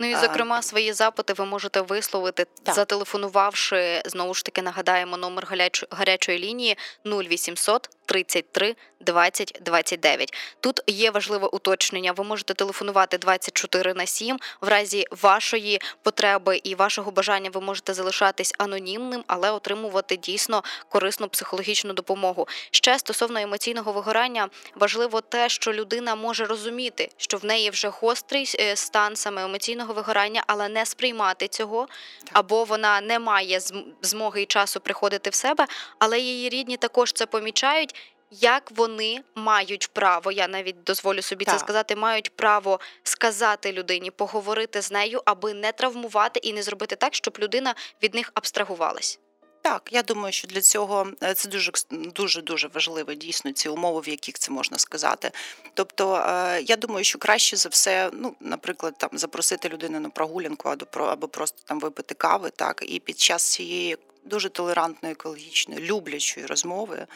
Ну 0.01 0.07
і 0.07 0.15
зокрема 0.15 0.63
свої 0.63 0.93
запити 0.93 1.33
ви 1.33 1.45
можете 1.45 1.81
висловити, 1.81 2.47
так. 2.63 2.75
зателефонувавши 2.75 4.03
знову 4.05 4.35
ж 4.35 4.45
таки. 4.45 4.63
Нагадаємо 4.63 5.17
номер 5.17 5.47
гарячої 5.91 6.39
лінії 6.39 6.77
0800 7.07 7.91
33 8.07 8.77
20 9.01 9.61
29. 9.61 10.35
Тут 10.61 10.81
є 10.87 11.11
важливе 11.11 11.47
уточнення. 11.47 12.13
Ви 12.13 12.25
можете 12.25 12.55
телефонувати 12.55 13.19
24 13.19 13.95
на 13.95 14.07
7. 14.07 14.39
В 14.61 14.69
разі 14.69 15.05
вашої 15.11 15.81
потреби 16.03 16.61
і 16.65 16.75
вашого 16.75 17.11
бажання 17.11 17.51
ви 17.51 17.61
можете 17.61 17.95
залишатись 17.95 18.55
анонімним, 18.59 19.25
але 19.27 19.51
отримувати 19.51 20.17
дійсно 20.17 20.63
корисну 20.89 21.29
психологічну 21.29 21.93
допомогу. 21.93 22.47
Ще 22.71 22.99
стосовно 22.99 23.41
емоційного 23.41 23.93
вигорання 23.93 24.49
важливо 24.75 25.21
те, 25.21 25.49
що 25.49 25.73
людина 25.73 26.15
може 26.15 26.45
розуміти, 26.45 27.09
що 27.17 27.37
в 27.37 27.45
неї 27.45 27.71
вже 27.71 27.89
гострий 27.89 28.55
е, 28.61 28.77
стан 28.77 29.17
саме 29.17 29.45
емоційного 29.45 29.95
вигорання, 29.95 30.45
але 30.47 30.69
не 30.69 30.87
сприймати 30.87 31.49
цього, 31.49 31.89
або 32.33 32.65
вона 32.65 33.01
не 33.01 33.19
має 33.19 33.61
змоги 34.03 34.43
і 34.43 34.47
часу 34.47 34.81
приходити 34.81 35.31
в 35.31 35.35
себе, 35.35 35.67
але 35.99 36.19
її 36.19 36.49
рідні 36.49 36.77
також 36.77 37.13
це 37.13 37.27
помічають 37.27 37.96
як 38.41 38.71
вони 38.71 39.23
мають 39.35 39.89
право, 39.93 40.33
я 40.33 40.49
навіть 40.49 40.83
дозволю 40.83 41.23
собі 41.23 41.45
так. 41.45 41.55
це 41.55 41.61
сказати, 41.61 41.97
мають 41.97 42.37
право 42.37 42.81
сказати 43.03 43.73
людині, 43.73 44.11
поговорити 44.11 44.83
з 44.83 44.91
нею, 44.91 45.23
аби 45.25 45.55
не 45.55 45.73
травмувати 45.73 46.41
і 46.41 46.53
не 46.53 46.63
зробити 46.63 46.97
так, 46.97 47.15
щоб 47.15 47.37
людина 47.41 47.75
від 48.03 48.15
них 48.15 48.31
абстрагувалась. 48.35 49.19
Так, 49.63 49.89
я 49.93 50.03
думаю, 50.03 50.33
що 50.33 50.49
для 50.49 50.61
цього 50.61 51.07
е, 51.23 51.35
це 51.35 51.49
дуже 51.49 51.73
дуже 51.91 52.43
дуже 52.43 52.69
важливо, 52.69 53.15
дійсно 53.15 53.53
ці 53.53 53.69
умови, 53.69 54.01
в 54.01 54.09
яких 54.09 54.39
це 54.39 54.53
можна 54.53 54.79
сказати. 54.79 55.31
Тобто, 55.75 56.17
е, 56.17 56.63
я 56.63 56.77
думаю, 56.77 57.05
що 57.05 57.19
краще 57.19 57.57
за 57.57 57.69
все, 57.69 58.11
ну, 58.13 58.35
наприклад, 58.41 58.95
там 58.99 59.11
запросити 59.13 59.69
людину 59.69 60.01
на 60.01 60.11
прогулянку 60.11 60.69
або 60.95 61.29
просто 61.29 61.63
там 61.65 61.81
випити 61.81 62.15
кави, 62.15 62.51
так 62.57 62.85
і 62.87 63.01
під 63.01 63.19
час 63.19 63.53
цієї 63.53 63.97
дуже 64.25 64.49
толерантної, 64.49 65.13
екологічної, 65.13 65.81
люблячої 65.81 66.47
розмови. 66.47 67.07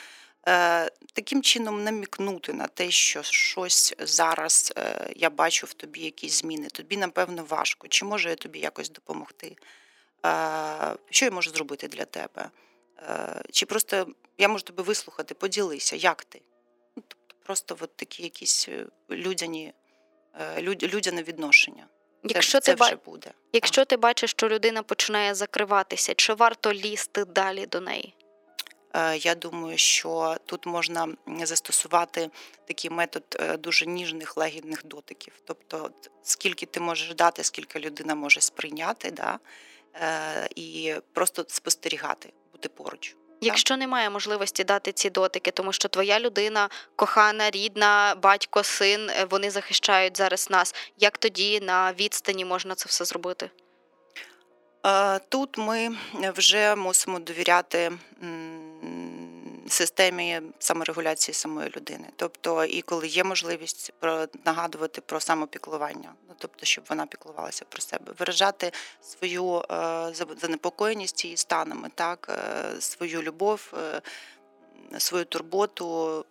Е, 0.49 0.91
таким 1.13 1.43
чином 1.43 1.85
намікнути 1.85 2.53
на 2.53 2.67
те, 2.67 2.91
що 2.91 3.23
щось 3.23 3.95
зараз 3.99 4.73
е, 4.77 5.13
я 5.17 5.31
бачу 5.31 5.67
в 5.67 5.73
тобі 5.73 6.01
якісь 6.01 6.33
зміни. 6.33 6.69
Тобі, 6.69 6.97
напевно, 6.97 7.45
важко. 7.45 7.89
Чи 7.89 8.05
можу 8.05 8.29
я 8.29 8.35
тобі 8.35 8.59
якось 8.59 8.91
допомогти? 8.91 9.57
Е, 10.27 10.97
що 11.11 11.25
я 11.25 11.31
можу 11.31 11.51
зробити 11.51 11.89
для 11.89 12.05
тебе? 12.05 12.51
Чи 13.51 13.67
просто 13.67 14.07
я 14.39 14.49
можу 14.49 14.65
тебе 14.65 14.83
вислухати, 14.83 15.35
поділися, 15.35 15.97
як 15.97 16.25
ти? 16.25 16.43
Ну, 16.97 17.03
тобто 17.09 17.35
Просто 17.45 17.77
от 17.81 17.97
такі 17.97 18.23
якісь 18.23 18.69
людяні, 19.11 19.73
людяне 20.83 21.23
відношення. 21.23 21.87
Якщо 22.25 22.61
це, 22.61 22.75
ти 22.75 22.85
вже 22.85 22.97
буде. 22.97 23.31
Якщо 23.53 23.85
ти 23.85 23.97
бачиш, 23.97 24.31
що 24.31 24.49
людина 24.49 24.83
починає 24.83 25.35
закриватися, 25.35 26.15
чи 26.15 26.35
варто 26.35 26.73
лізти 26.73 27.25
далі 27.25 27.67
до 27.67 27.81
неї? 27.81 28.15
Е, 28.95 29.17
я 29.17 29.35
думаю, 29.35 29.79
що 29.79 30.37
тут 30.47 30.67
можна 30.67 31.09
застосувати 31.43 32.31
такий 32.65 32.91
метод 32.91 33.23
е, 33.41 33.57
дуже 33.57 33.87
ніжних 33.87 34.37
лагідних 34.37 34.87
дотиків. 34.87 35.33
Тобто, 35.45 35.91
скільки 36.23 36.67
ти 36.67 36.81
можеш 36.81 37.15
дати, 37.15 37.45
скільки 37.45 37.79
людина 37.81 38.15
може 38.15 38.41
сприйняти, 38.41 39.11
да? 39.11 39.39
Е, 39.95 40.49
і 40.55 40.95
просто 41.13 41.45
спостерігати, 41.49 42.33
бути 42.53 42.69
поруч. 42.69 43.17
Якщо 43.43 43.77
немає 43.77 44.11
можливості 44.11 44.65
дати 44.65 44.93
ці 44.93 45.11
дотики, 45.11 45.51
тому 45.51 45.73
що 45.73 45.89
твоя 45.89 46.21
людина, 46.21 46.69
кохана, 46.97 47.51
рідна, 47.51 48.15
батько, 48.23 48.63
син, 48.63 49.11
вони 49.31 49.51
захищають 49.51 50.17
зараз 50.17 50.51
нас. 50.51 50.75
Як 50.99 51.19
тоді 51.19 51.61
на 51.61 51.93
відстані 51.93 52.45
можна 52.45 52.75
це 52.75 52.85
все 52.89 53.05
зробити? 53.05 53.51
Тут 55.29 55.59
ми 55.59 55.97
вже 56.37 56.75
мусимо 56.75 57.19
довіряти 57.19 57.93
системі 59.71 60.41
саморегуляції 60.59 61.35
самої 61.35 61.71
людини. 61.77 62.09
Тобто, 62.17 62.65
і 62.65 62.83
коли 62.83 63.07
є 63.07 63.25
можливість 63.25 63.93
про 63.99 64.27
нагадувати 64.45 65.01
про 65.01 65.21
самопіклування, 65.21 66.15
ну 66.29 66.35
тобто, 66.39 66.67
щоб 66.67 66.85
вона 66.89 67.07
піклувалася 67.07 67.65
про 67.69 67.81
себе, 67.81 68.13
виражати 68.19 68.73
свою 69.03 69.59
е, 69.59 69.65
занепокоєність 70.41 71.25
її 71.25 71.37
станами, 71.37 71.91
так, 71.95 72.29
е, 72.31 72.81
свою 72.81 73.23
любов, 73.23 73.73
е, 73.79 74.01
свою 74.99 75.25
турботу, 75.25 76.25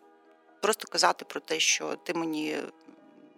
просто 0.61 0.87
казати 0.87 1.25
про 1.25 1.39
те, 1.39 1.59
що 1.59 1.95
ти 1.95 2.13
мені. 2.13 2.57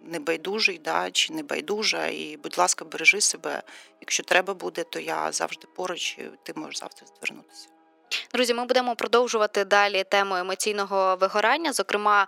Не 0.04 0.18
байдужий, 0.18 0.78
да, 0.78 1.10
чи 1.10 1.32
не 1.32 1.42
байдужа, 1.42 2.06
і, 2.06 2.36
будь 2.36 2.58
ласка, 2.58 2.84
бережи 2.84 3.20
себе. 3.20 3.62
Якщо 4.00 4.22
треба 4.22 4.54
буде, 4.54 4.84
то 4.84 5.00
я 5.00 5.32
завжди 5.32 5.66
поруч, 5.76 6.18
і 6.18 6.30
ти 6.42 6.52
можеш 6.56 6.78
завтра 6.78 7.06
звернутися. 7.06 7.68
Друзі, 8.34 8.54
ми 8.54 8.64
будемо 8.64 8.96
продовжувати 8.96 9.64
далі 9.64 10.04
тему 10.04 10.34
емоційного 10.36 11.16
вигорання. 11.16 11.72
Зокрема, 11.72 12.26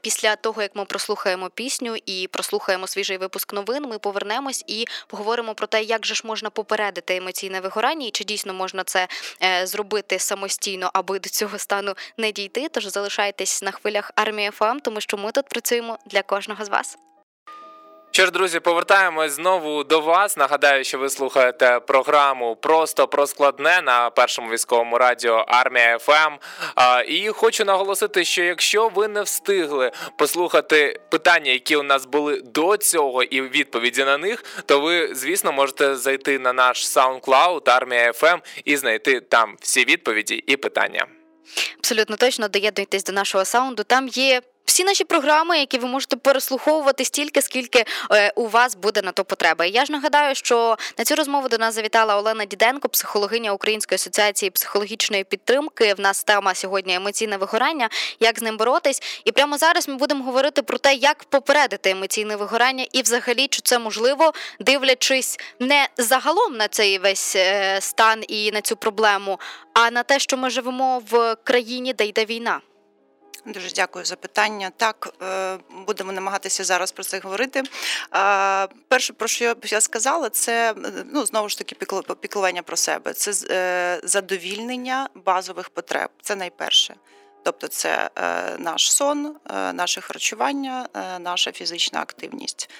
після 0.00 0.36
того 0.36 0.62
як 0.62 0.76
ми 0.76 0.84
прослухаємо 0.84 1.50
пісню 1.50 1.96
і 2.06 2.28
прослухаємо 2.32 2.86
свіжий 2.86 3.16
випуск 3.16 3.52
новин, 3.52 3.82
ми 3.82 3.98
повернемось 3.98 4.64
і 4.66 4.84
поговоримо 5.06 5.54
про 5.54 5.66
те, 5.66 5.82
як 5.82 6.06
же 6.06 6.14
ж 6.14 6.22
можна 6.24 6.50
попередити 6.50 7.16
емоційне 7.16 7.60
вигорання, 7.60 8.06
і 8.06 8.10
чи 8.10 8.24
дійсно 8.24 8.54
можна 8.54 8.84
це 8.84 9.08
е, 9.42 9.66
зробити 9.66 10.18
самостійно, 10.18 10.90
аби 10.94 11.18
до 11.18 11.28
цього 11.28 11.58
стану 11.58 11.94
не 12.16 12.32
дійти. 12.32 12.68
Тож 12.68 12.86
залишайтесь 12.86 13.62
на 13.62 13.70
хвилях 13.70 14.12
Армії 14.16 14.50
FM, 14.50 14.78
тому 14.82 15.00
що 15.00 15.16
ми 15.16 15.32
тут 15.32 15.48
працюємо 15.48 15.98
для 16.06 16.22
кожного 16.22 16.64
з 16.64 16.68
вас. 16.68 16.98
Що 18.14 18.26
ж, 18.26 18.30
друзі, 18.30 18.60
повертаємось 18.60 19.32
знову 19.32 19.84
до 19.84 20.00
вас. 20.00 20.36
Нагадаю, 20.36 20.84
що 20.84 20.98
ви 20.98 21.10
слухаєте 21.10 21.80
програму 21.80 22.56
просто 22.56 23.08
про 23.08 23.26
складне 23.26 23.80
на 23.82 24.10
першому 24.10 24.50
військовому 24.50 24.98
радіо 24.98 25.44
Армія 25.48 25.98
FM. 25.98 26.34
І 27.08 27.28
хочу 27.28 27.64
наголосити, 27.64 28.24
що 28.24 28.42
якщо 28.42 28.88
ви 28.88 29.08
не 29.08 29.22
встигли 29.22 29.92
послухати 30.18 31.00
питання, 31.10 31.50
які 31.52 31.76
у 31.76 31.82
нас 31.82 32.06
були 32.06 32.40
до 32.40 32.76
цього, 32.76 33.22
і 33.22 33.42
відповіді 33.42 34.04
на 34.04 34.18
них, 34.18 34.44
то 34.66 34.80
ви, 34.80 35.14
звісно, 35.14 35.52
можете 35.52 35.96
зайти 35.96 36.38
на 36.38 36.52
наш 36.52 36.86
SoundCloud 36.96 37.70
Армія 37.70 38.12
FM 38.12 38.38
і 38.64 38.76
знайти 38.76 39.20
там 39.20 39.56
всі 39.60 39.84
відповіді 39.84 40.34
і 40.34 40.56
питання. 40.56 41.06
Абсолютно 41.78 42.16
точно 42.16 42.48
доєднуйтесь 42.48 43.04
до 43.04 43.12
нашого 43.12 43.44
саунду. 43.44 43.84
Там 43.84 44.08
є 44.08 44.42
всі 44.64 44.84
наші 44.84 45.04
програми, 45.04 45.58
які 45.58 45.78
ви 45.78 45.88
можете 45.88 46.16
переслуховувати 46.16 47.04
стільки, 47.04 47.42
скільки 47.42 47.84
е, 48.10 48.32
у 48.36 48.48
вас 48.48 48.76
буде 48.76 49.02
на 49.02 49.12
то 49.12 49.24
потреба. 49.24 49.64
Я 49.64 49.84
ж 49.84 49.92
нагадаю, 49.92 50.34
що 50.34 50.76
на 50.98 51.04
цю 51.04 51.14
розмову 51.14 51.48
до 51.48 51.58
нас 51.58 51.74
завітала 51.74 52.16
Олена 52.16 52.44
Діденко, 52.44 52.88
психологиня 52.88 53.52
Української 53.52 53.96
асоціації 53.96 54.50
психологічної 54.50 55.24
підтримки. 55.24 55.94
В 55.94 56.00
нас 56.00 56.24
тема 56.24 56.54
сьогодні 56.54 56.94
емоційне 56.94 57.36
вигорання, 57.36 57.88
як 58.20 58.38
з 58.38 58.42
ним 58.42 58.56
боротись. 58.56 59.02
І 59.24 59.32
прямо 59.32 59.58
зараз 59.58 59.88
ми 59.88 59.94
будемо 59.94 60.24
говорити 60.24 60.62
про 60.62 60.78
те, 60.78 60.94
як 60.94 61.24
попередити 61.24 61.90
емоційне 61.90 62.36
вигорання, 62.36 62.86
і 62.92 63.02
взагалі 63.02 63.48
чи 63.48 63.60
це 63.64 63.78
можливо, 63.78 64.32
дивлячись 64.60 65.38
не 65.60 65.88
загалом 65.96 66.56
на 66.56 66.68
цей 66.68 66.98
весь 66.98 67.36
е, 67.36 67.78
стан 67.80 68.24
і 68.28 68.52
на 68.52 68.60
цю 68.60 68.76
проблему, 68.76 69.40
а 69.72 69.90
на 69.90 70.02
те, 70.02 70.18
що 70.18 70.36
ми 70.36 70.50
живемо 70.50 71.02
в 71.10 71.36
країні, 71.44 71.92
де 71.92 72.06
йде 72.06 72.24
війна. 72.24 72.60
Дуже 73.46 73.70
дякую 73.70 74.04
за 74.04 74.16
питання. 74.16 74.70
Так, 74.76 75.14
е, 75.22 75.58
будемо 75.86 76.12
намагатися 76.12 76.64
зараз 76.64 76.92
про 76.92 77.04
це 77.04 77.18
говорити. 77.18 77.62
Перше, 78.88 79.12
про 79.12 79.28
що 79.28 79.54
я 79.64 79.80
сказала, 79.80 80.28
це 80.30 80.74
ну 81.12 81.26
знову 81.26 81.48
ж 81.48 81.58
таки 81.58 81.74
піклування 82.20 82.62
про 82.62 82.76
себе. 82.76 83.12
Це 83.12 83.32
е, 83.50 84.00
задовільнення 84.04 85.08
базових 85.14 85.68
потреб. 85.68 86.08
Це 86.22 86.36
найперше. 86.36 86.94
Тобто, 87.42 87.68
це 87.68 88.10
е, 88.16 88.58
наш 88.58 88.92
сон, 88.92 89.36
наше 89.72 90.00
харчування, 90.00 90.88
наша 91.20 91.52
фізична 91.52 92.00
активність. 92.00 92.70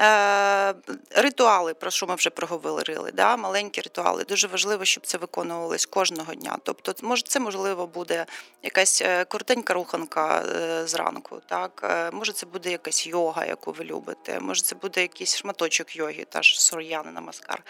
Е, 0.00 0.74
ритуали, 1.10 1.74
про 1.74 1.90
що 1.90 2.06
ми 2.06 2.14
вже 2.14 2.30
проговорили, 2.30 3.12
да? 3.12 3.36
маленькі 3.36 3.80
ритуали. 3.80 4.24
Дуже 4.24 4.46
важливо, 4.46 4.84
щоб 4.84 5.06
це 5.06 5.18
виконувалось 5.18 5.86
кожного 5.86 6.34
дня. 6.34 6.58
Тобто, 6.62 6.94
може, 7.02 7.22
це 7.22 7.40
можливо 7.40 7.86
буде 7.86 8.26
якась 8.62 9.02
е, 9.02 9.24
коротенька 9.24 9.74
руханка 9.74 10.42
е, 10.42 10.86
зранку. 10.86 11.40
Так? 11.46 12.10
Може, 12.12 12.32
це 12.32 12.46
буде 12.46 12.70
якась 12.70 13.06
йога, 13.06 13.44
яку 13.44 13.72
ви 13.72 13.84
любите, 13.84 14.40
може, 14.40 14.62
це 14.62 14.74
буде 14.74 15.00
якийсь 15.00 15.36
шматочок 15.36 15.96
йоги, 15.96 16.26
та 16.28 16.42
ж 16.42 16.62
сур'яна 16.62 17.10
намаскар. 17.10 17.62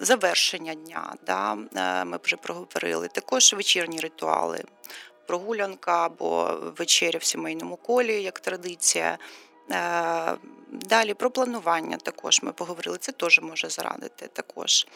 Завершення 0.00 0.74
дня, 0.74 1.14
да? 1.26 1.54
ми 2.04 2.18
вже 2.22 2.36
проговорили. 2.36 3.08
Також 3.08 3.52
вечірні 3.52 4.00
ритуали, 4.00 4.64
прогулянка 5.26 6.06
або 6.06 6.58
вечеря 6.78 7.18
в 7.18 7.24
сімейному 7.24 7.76
колі, 7.76 8.22
як 8.22 8.40
традиція. 8.40 9.18
Е, 9.70 10.36
далі 10.70 11.14
про 11.14 11.30
планування 11.30 11.96
також 11.96 12.42
ми 12.42 12.52
поговорили, 12.52 12.98
це 12.98 13.12
теж 13.12 13.40
може 13.40 13.68
зарадити 13.68 14.28
також. 14.32 14.86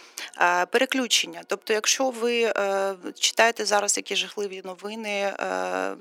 Е, 0.40 0.66
переключення. 0.66 1.42
Тобто, 1.46 1.72
якщо 1.72 2.10
ви 2.10 2.42
е, 2.42 2.94
читаєте 3.18 3.64
зараз 3.64 3.96
які 3.96 4.16
жахливі 4.16 4.62
новини, 4.64 5.32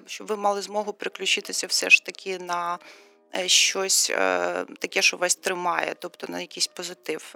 щоб 0.06 0.28
ви 0.28 0.38
мали 0.38 0.62
змогу 0.62 0.94
переключитися 0.94 1.68
все 1.68 1.90
ж 1.90 2.04
таки 2.06 2.40
на 2.40 2.78
щось 3.46 4.10
таке, 4.80 5.02
що 5.02 5.18
вас 5.18 5.36
тримає, 5.36 5.96
тобто 6.00 6.28
на 6.30 6.40
якийсь 6.42 6.68
позитив, 6.68 7.36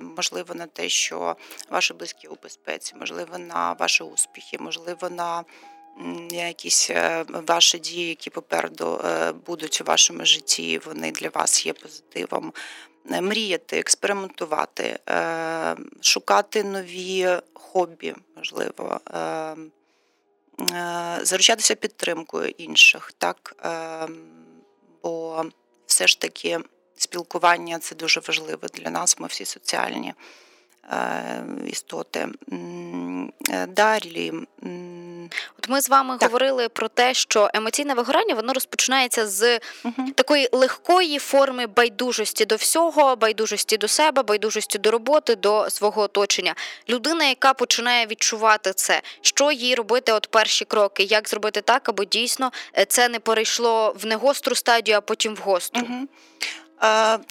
можливо, 0.00 0.54
на 0.54 0.66
те, 0.66 0.88
що 0.88 1.36
ваші 1.70 1.94
близькі 1.94 2.28
у 2.28 2.36
безпеці, 2.42 2.94
можливо, 3.00 3.38
на 3.38 3.72
ваші 3.72 4.02
успіхи, 4.02 4.56
можливо, 4.60 5.10
на 5.10 5.44
якісь 6.30 6.90
е, 6.90 7.24
ваші 7.28 7.78
дії, 7.78 8.08
які 8.08 8.30
попереду 8.30 9.00
е, 9.04 9.32
будуть 9.32 9.80
у 9.80 9.84
вашому 9.84 10.24
житті, 10.24 10.80
вони 10.84 11.12
для 11.12 11.28
вас 11.28 11.66
є 11.66 11.72
позитивом. 11.72 12.52
Е, 13.10 13.20
мріяти, 13.20 13.78
експериментувати, 13.78 14.98
шукати 16.00 16.64
нові 16.64 17.38
хобі, 17.54 18.14
можливо, 18.36 19.00
заручатися 21.22 21.74
підтримкою 21.74 22.48
інших, 22.48 23.12
так? 23.18 23.56
бо 25.02 25.44
все 25.86 26.06
ж 26.06 26.20
таки 26.20 26.58
спілкування 26.96 27.78
це 27.78 27.94
дуже 27.94 28.20
важливо 28.20 28.68
для 28.74 28.90
нас, 28.90 29.18
ми 29.18 29.26
всі 29.26 29.44
соціальні 29.44 30.14
істоти. 31.66 32.28
Далі 33.68 34.32
От 35.58 35.68
ми 35.68 35.80
з 35.80 35.88
вами 35.88 36.16
так. 36.18 36.28
говорили 36.30 36.68
про 36.68 36.88
те, 36.88 37.14
що 37.14 37.50
емоційне 37.54 37.94
вигорання 37.94 38.34
воно 38.34 38.52
розпочинається 38.52 39.26
з 39.26 39.60
угу. 39.84 40.10
такої 40.14 40.48
легкої 40.52 41.18
форми 41.18 41.66
байдужості 41.66 42.44
до 42.44 42.56
всього, 42.56 43.16
байдужості 43.16 43.76
до 43.76 43.88
себе, 43.88 44.22
байдужості 44.22 44.78
до 44.78 44.90
роботи, 44.90 45.36
до 45.36 45.70
свого 45.70 46.02
оточення. 46.02 46.54
Людина, 46.88 47.24
яка 47.24 47.54
починає 47.54 48.06
відчувати 48.06 48.72
це, 48.72 49.02
що 49.20 49.52
їй 49.52 49.74
робити, 49.74 50.12
от 50.12 50.26
перші 50.26 50.64
кроки, 50.64 51.02
як 51.02 51.28
зробити 51.28 51.60
так, 51.60 51.88
аби 51.88 52.06
дійсно 52.06 52.52
е, 52.78 52.84
це 52.84 53.08
не 53.08 53.18
перейшло 53.18 53.96
в 54.02 54.06
негостру 54.06 54.54
стадію, 54.54 54.96
а 54.96 55.00
потім 55.00 55.34
в 55.34 55.38
гостру. 55.38 55.82
Угу. 55.82 56.08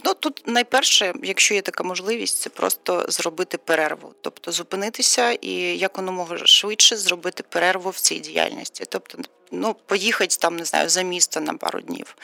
Ну 0.04 0.14
тут 0.20 0.44
найперше, 0.46 1.14
якщо 1.24 1.54
є 1.54 1.62
така 1.62 1.84
можливість, 1.84 2.38
це 2.38 2.50
просто 2.50 3.06
зробити 3.08 3.58
перерву, 3.58 4.14
тобто 4.22 4.52
зупинитися 4.52 5.32
і 5.32 5.52
якомога 5.78 6.38
швидше 6.46 6.98
зробити 6.98 7.44
перерву 7.44 7.90
в 7.90 8.00
цій 8.00 8.20
діяльності. 8.20 8.84
Тобто, 8.90 9.18
ну 9.52 9.76
поїхати 9.86 10.36
там, 10.40 10.56
не 10.56 10.66
знаю, 10.66 10.90
за 10.90 11.02
місто 11.02 11.40
на 11.40 11.54
пару 11.54 11.82
днів, 11.82 12.16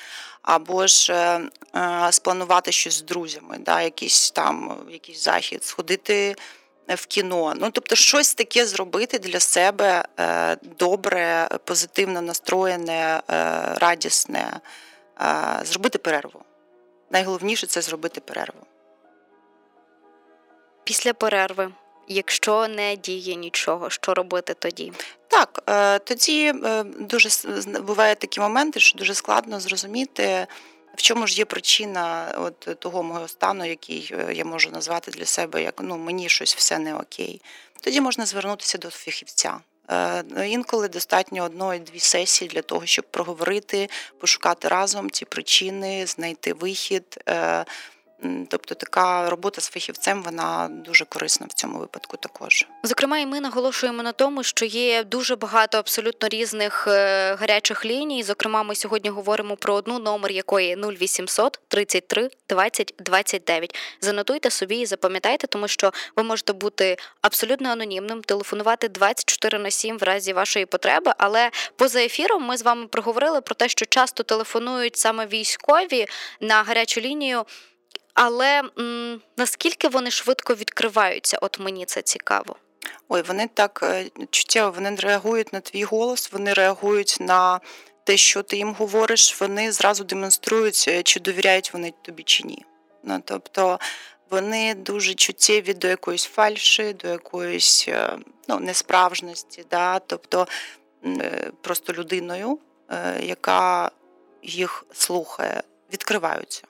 або 0.42 0.88
ж 0.88 1.14
е, 1.14 1.42
е, 1.80 2.12
спланувати 2.12 2.72
щось 2.72 2.94
з 2.94 3.02
друзями, 3.02 3.58
да, 3.60 3.82
якийсь 3.82 4.32
там 4.32 4.78
якийсь 4.90 5.24
захід, 5.24 5.64
сходити. 5.64 6.36
В 6.90 7.06
кіно, 7.06 7.54
ну 7.58 7.72
тобто, 7.72 7.96
щось 7.96 8.34
таке 8.34 8.66
зробити 8.66 9.20
для 9.20 9.40
себе 9.40 10.06
е, 10.20 10.58
добре, 10.80 11.50
позитивно 11.66 12.22
настроєне, 12.22 13.22
радісне, 13.80 14.60
зробити 15.64 15.98
перерву 15.98 16.42
найголовніше 17.10 17.68
це 17.68 17.82
зробити 17.82 18.22
перерву. 18.22 18.60
Після 20.84 21.14
перерви, 21.14 21.72
якщо 22.08 22.68
не 22.68 22.96
діє 22.96 23.36
нічого, 23.36 23.90
що 23.90 24.14
робити 24.14 24.54
тоді? 24.54 24.94
Так, 25.28 25.64
е, 25.70 26.00
тоді 26.00 26.54
е, 26.66 26.84
дуже 26.84 27.30
бувають 27.82 28.20
такі 28.20 28.40
моменти, 28.40 28.80
що 28.80 28.98
дуже 28.98 29.14
складно 29.14 29.60
зрозуміти. 29.60 30.48
В 30.96 31.02
чому 31.02 31.28
ж 31.28 31.38
є 31.38 31.46
причина 31.46 32.36
от 32.38 32.80
того 32.80 33.04
мого 33.04 33.28
стану, 33.28 33.66
який 33.66 34.14
е, 34.14 34.34
я 34.34 34.46
можу 34.46 34.70
назвати 34.72 35.12
для 35.12 35.26
себе 35.26 35.64
як 35.64 35.82
ну 35.82 35.98
мені 35.98 36.30
щось 36.30 36.56
все 36.56 36.80
не 36.80 36.96
окей. 36.96 37.42
Тоді 37.82 38.02
можна 38.02 38.26
звернутися 38.26 38.78
до 38.78 38.90
фахівця. 38.90 39.60
Е, 39.92 40.24
інколи 40.48 40.88
достатньо 40.88 41.44
одної-дві 41.44 42.00
сесії 42.00 42.50
для 42.50 42.62
того, 42.62 42.86
щоб 42.86 43.06
проговорити, 43.12 43.90
пошукати 44.20 44.68
разом 44.68 45.12
ці 45.12 45.26
причини, 45.26 46.06
знайти 46.06 46.54
вихід. 46.54 47.24
Тобто 48.50 48.76
така 48.76 49.30
робота 49.30 49.62
з 49.62 49.70
фахівцем 49.70 50.24
вона 50.24 50.70
дуже 50.72 51.06
корисна 51.06 51.48
в 51.50 51.54
цьому 51.54 51.80
випадку. 51.80 52.18
Також 52.18 52.68
зокрема, 52.84 53.20
і 53.20 53.26
ми 53.26 53.40
наголошуємо 53.40 54.04
на 54.04 54.12
тому, 54.12 54.44
що 54.44 54.66
є 54.66 55.04
дуже 55.04 55.36
багато 55.36 55.78
абсолютно 55.78 56.28
різних 56.28 56.88
е, 56.88 57.36
гарячих 57.36 57.86
ліній. 57.86 58.24
Зокрема, 58.24 58.64
ми 58.64 58.76
сьогодні 58.76 59.10
говоримо 59.10 59.56
про 59.56 59.74
одну 59.74 60.00
номер 60.00 60.32
якої 60.32 60.76
0800 60.76 61.60
33 61.68 62.30
20 62.50 62.94
29. 63.00 63.76
Занотуйте 64.02 64.50
собі 64.50 64.78
і 64.78 64.86
запам'ятайте, 64.86 65.48
тому 65.48 65.68
що 65.68 65.92
ви 66.16 66.24
можете 66.24 66.54
бути 66.54 66.98
абсолютно 67.22 67.70
анонімним, 67.70 68.22
телефонувати 68.22 68.90
24 68.90 69.60
на 69.60 69.72
7 69.72 69.98
в 69.98 70.04
разі 70.04 70.34
вашої 70.34 70.66
потреби. 70.66 71.12
Але 71.18 71.52
поза 71.76 72.02
ефіром 72.02 72.44
ми 72.44 72.58
з 72.58 72.62
вами 72.62 72.88
проговорили 72.88 73.42
про 73.42 73.56
те, 73.56 73.70
що 73.70 73.86
часто 73.86 74.24
телефонують 74.24 74.98
саме 74.98 75.26
військові 75.26 76.06
на 76.42 76.64
гарячу 76.64 77.02
лінію. 77.02 77.46
Але 78.20 78.64
м, 78.80 79.22
наскільки 79.38 79.88
вони 79.88 80.12
швидко 80.12 80.56
відкриваються? 80.56 81.38
От 81.42 81.60
мені 81.60 81.86
це 81.86 82.02
цікаво. 82.02 82.56
Ой, 83.10 83.22
вони 83.22 83.50
так 83.54 83.80
е, 83.84 84.06
чуттєво, 84.30 84.72
вони 84.72 84.96
реагують 84.96 85.54
на 85.54 85.60
твій 85.60 85.84
голос, 85.84 86.32
вони 86.32 86.54
реагують 86.54 87.18
на 87.20 87.60
те, 88.04 88.18
що 88.18 88.44
ти 88.44 88.58
їм 88.58 88.74
говориш, 88.74 89.42
вони 89.42 89.72
зразу 89.72 90.04
демонструють, 90.04 90.86
е, 90.88 91.04
чи 91.04 91.20
довіряють 91.20 91.74
вони 91.74 91.94
тобі 92.02 92.24
чи 92.24 92.44
ні. 92.44 92.66
Ну, 93.04 93.22
Тобто 93.26 93.80
вони 94.30 94.76
дуже 94.76 95.14
чуттєві 95.14 95.74
до 95.74 95.88
якоїсь 95.88 96.26
фальші, 96.26 96.94
до 96.94 97.08
якоїсь 97.08 97.86
е, 97.88 98.18
ну, 98.48 98.60
несправжності, 98.60 99.66
да? 99.70 100.00
тобто 100.00 100.48
просто 101.62 101.94
людиною, 101.94 102.60
яка 103.22 103.92
їх 104.44 104.86
слухає, 104.94 105.64
відкриваються 105.94 106.64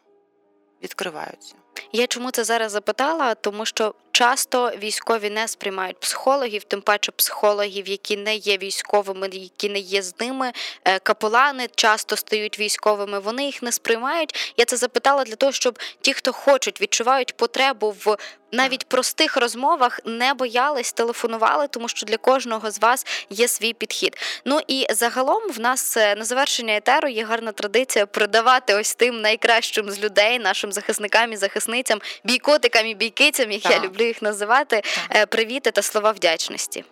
відкриваються. 0.83 1.55
Я 1.91 2.07
чому 2.07 2.31
це 2.31 2.43
зараз 2.43 2.71
запитала? 2.71 3.35
Тому 3.35 3.65
що 3.65 3.93
часто 4.17 4.71
військові 4.77 5.29
не 5.29 5.47
сприймають 5.47 5.99
психологів, 5.99 6.63
тим 6.63 6.81
паче 6.81 7.11
психологів, 7.11 7.87
які 7.87 8.17
не 8.17 8.35
є 8.35 8.57
військовими, 8.57 9.29
які 9.31 9.69
не 9.69 9.79
є 9.79 10.01
з 10.01 10.19
ними. 10.19 10.51
Е, 10.85 10.99
капелани 10.99 11.67
часто 11.75 12.17
стають 12.17 12.59
військовими. 12.59 13.19
Вони 13.19 13.45
їх 13.45 13.61
не 13.61 13.71
сприймають. 13.71 14.53
Я 14.57 14.65
це 14.65 14.77
запитала 14.77 15.23
для 15.23 15.35
того, 15.35 15.51
щоб 15.51 15.79
ті, 16.01 16.13
хто 16.13 16.33
хочуть, 16.33 16.81
відчувають 16.81 17.37
потребу 17.37 17.95
в 18.05 18.17
навіть 18.51 18.85
простих 18.85 19.37
розмовах, 19.37 19.99
не 20.05 20.33
боялись, 20.33 20.93
телефонували, 20.93 21.67
тому 21.67 21.87
що 21.87 22.05
для 22.05 22.17
кожного 22.17 22.71
з 22.71 22.79
вас 22.79 23.05
є 23.29 23.47
свій 23.47 23.73
підхід. 23.73 24.17
Ну 24.45 24.59
і 24.67 24.85
загалом 24.89 25.51
в 25.51 25.59
нас 25.59 25.97
е, 25.97 26.15
на 26.15 26.25
завершення 26.25 26.75
етеру 26.75 27.07
є 27.07 27.23
гарна 27.23 27.51
традиція 27.51 28.05
продавати 28.05 28.75
ось 28.75 28.95
тим 28.95 29.21
найкращим 29.21 29.91
з 29.91 29.99
людей, 29.99 30.39
нашим 30.39 30.71
захисникам 30.71 31.33
і 31.33 31.37
захисницям, 31.67 32.01
бійкотикам 32.23 32.88
і 32.88 32.95
бійкицям, 32.95 33.51
як 33.51 33.62
так. 33.62 33.71
я 33.71 33.80
люблю 33.80 34.06
їх 34.06 34.21
називати, 34.21 34.82
так. 35.10 35.30
привіти 35.30 35.71
та 35.71 35.82
слова 35.82 36.12
вдячності. 36.12 36.84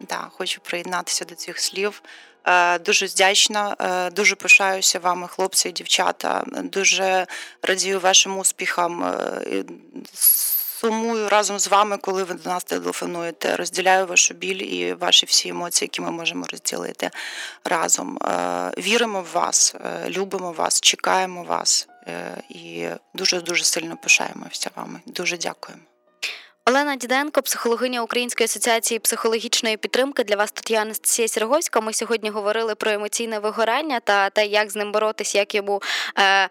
Да, 0.00 0.28
хочу 0.32 0.60
приєднатися 0.60 1.24
до 1.24 1.34
цих 1.34 1.58
слів. 1.58 2.02
Е, 2.44 2.78
дуже 2.78 3.06
вдячна, 3.06 3.76
е, 3.80 4.10
дуже 4.10 4.34
пишаюся 4.34 4.98
вами, 4.98 5.28
хлопці 5.28 5.68
і 5.68 5.72
дівчата. 5.72 6.44
Дуже 6.46 7.26
радію 7.62 8.00
вашим 8.00 8.38
успіхам. 8.38 9.04
Е, 9.04 9.64
сумую 10.14 11.28
разом 11.28 11.58
з 11.58 11.68
вами, 11.68 11.98
коли 11.98 12.24
ви 12.24 12.34
до 12.34 12.50
нас 12.50 12.64
телефонуєте. 12.64 13.56
Розділяю 13.56 14.06
вашу 14.06 14.34
біль 14.34 14.62
і 14.62 14.94
ваші 14.94 15.26
всі 15.26 15.48
емоції, 15.48 15.86
які 15.86 16.02
ми 16.02 16.10
можемо 16.10 16.46
розділити 16.50 17.10
разом. 17.64 18.18
Віримо 18.78 19.22
в 19.22 19.32
вас, 19.32 19.74
любимо 20.08 20.52
вас, 20.52 20.80
чекаємо 20.80 21.42
вас 21.42 21.88
і 22.48 22.88
дуже 23.14 23.40
дуже 23.40 23.64
сильно 23.64 23.96
пишаємося 23.96 24.70
вами. 24.76 25.00
Дуже 25.06 25.36
дякуємо. 25.38 25.82
Олена 26.64 26.96
Діденко, 26.96 27.42
психологиня 27.42 28.02
Української 28.02 28.44
асоціації 28.44 28.98
психологічної 28.98 29.76
підтримки 29.76 30.24
для 30.24 30.36
вас 30.36 30.52
тут 30.52 30.70
я 30.70 30.80
Анастасія 30.82 31.28
Сірговська. 31.28 31.80
Ми 31.80 31.92
сьогодні 31.92 32.30
говорили 32.30 32.74
про 32.74 32.90
емоційне 32.90 33.38
вигорання 33.38 34.00
та 34.00 34.30
те, 34.30 34.46
як 34.46 34.70
з 34.70 34.76
ним 34.76 34.92
боротись, 34.92 35.34
як 35.34 35.54
йому 35.54 35.82
е, 36.18 36.48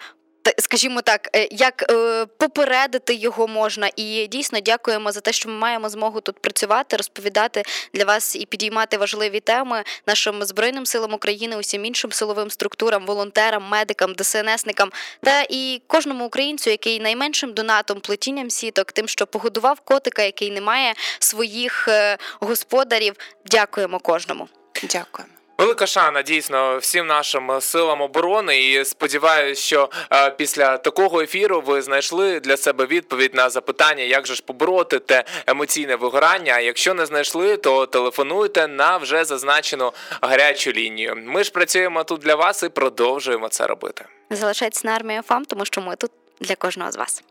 скажімо 0.58 1.02
так, 1.02 1.30
е, 1.36 1.48
як 1.52 1.92
е, 1.92 2.26
попередити 2.26 3.14
його 3.14 3.48
можна. 3.48 3.90
І 3.96 4.28
дійсно 4.28 4.60
дякуємо 4.60 5.12
за 5.12 5.22
те, 5.22 5.32
що 5.32 5.50
ми 5.50 5.56
маємо 5.56 5.90
змогу 5.90 6.22
тут 6.22 6.40
працювати, 6.40 6.98
розповідати 6.98 7.64
для 7.94 8.06
вас 8.06 8.36
і 8.36 8.46
підіймати 8.46 8.98
важливі 8.98 9.40
теми 9.40 9.84
нашим 10.08 10.44
збройним 10.44 10.86
силам 10.86 11.14
України, 11.14 11.58
усім 11.58 11.86
іншим 11.86 12.12
силовим 12.12 12.50
структурам, 12.50 13.06
волонтерам, 13.06 13.64
медикам, 13.64 14.16
ДСНСникам 14.16 14.92
та 15.24 15.46
і 15.50 15.82
кожному 15.88 16.26
українцю, 16.26 16.70
який 16.70 17.00
найменшим 17.00 17.54
донатом, 17.54 18.00
плетінням 18.00 18.50
сіток, 18.50 18.92
тим, 18.92 19.08
що 19.08 19.28
погодував 19.28 19.80
котика, 19.80 20.22
який 20.22 20.52
не 20.52 20.62
має 20.62 20.94
своїх 21.20 21.88
е, 21.88 22.18
господарів. 22.40 23.14
Дякуємо 23.46 24.00
кожному. 24.00 24.48
Дякуємо. 24.84 25.39
Велика 25.60 25.88
шана 25.88 26.22
дійсно 26.22 26.78
всім 26.78 27.08
нашим 27.08 27.62
силам 27.62 28.02
оборони. 28.02 28.58
І 28.58 28.86
сподіваюся, 28.86 29.62
що 29.62 29.90
е, 30.12 30.32
після 30.32 30.78
такого 30.78 31.22
ефіру 31.22 31.62
ви 31.62 31.82
знайшли 31.82 32.40
для 32.40 32.58
себе 32.58 32.86
відповідь 32.86 33.34
на 33.34 33.50
запитання, 33.50 34.04
як 34.04 34.28
же 34.28 34.36
ж 34.36 34.44
побороти 34.46 35.00
те 35.00 35.24
емоційне 35.48 35.96
вигорання. 35.96 36.60
Якщо 36.60 36.94
не 36.94 37.06
знайшли, 37.06 37.58
то 37.58 37.86
телефонуйте 37.86 38.68
на 38.68 38.98
вже 38.98 39.26
зазначену 39.26 39.94
гарячу 40.22 40.72
лінію. 40.72 41.16
Ми 41.26 41.44
ж 41.44 41.52
працюємо 41.52 42.04
тут 42.04 42.22
для 42.22 42.36
вас 42.36 42.64
і 42.64 42.70
продовжуємо 42.70 43.50
це 43.50 43.68
робити. 43.68 44.06
Залишайтесь 44.30 44.84
на 44.84 44.92
армію 44.92 45.22
ФАМ, 45.22 45.46
тому 45.46 45.66
що 45.66 45.82
ми 45.82 45.96
тут 45.96 46.12
для 46.40 46.56
кожного 46.56 46.92
з 46.92 46.96
вас. 46.96 47.24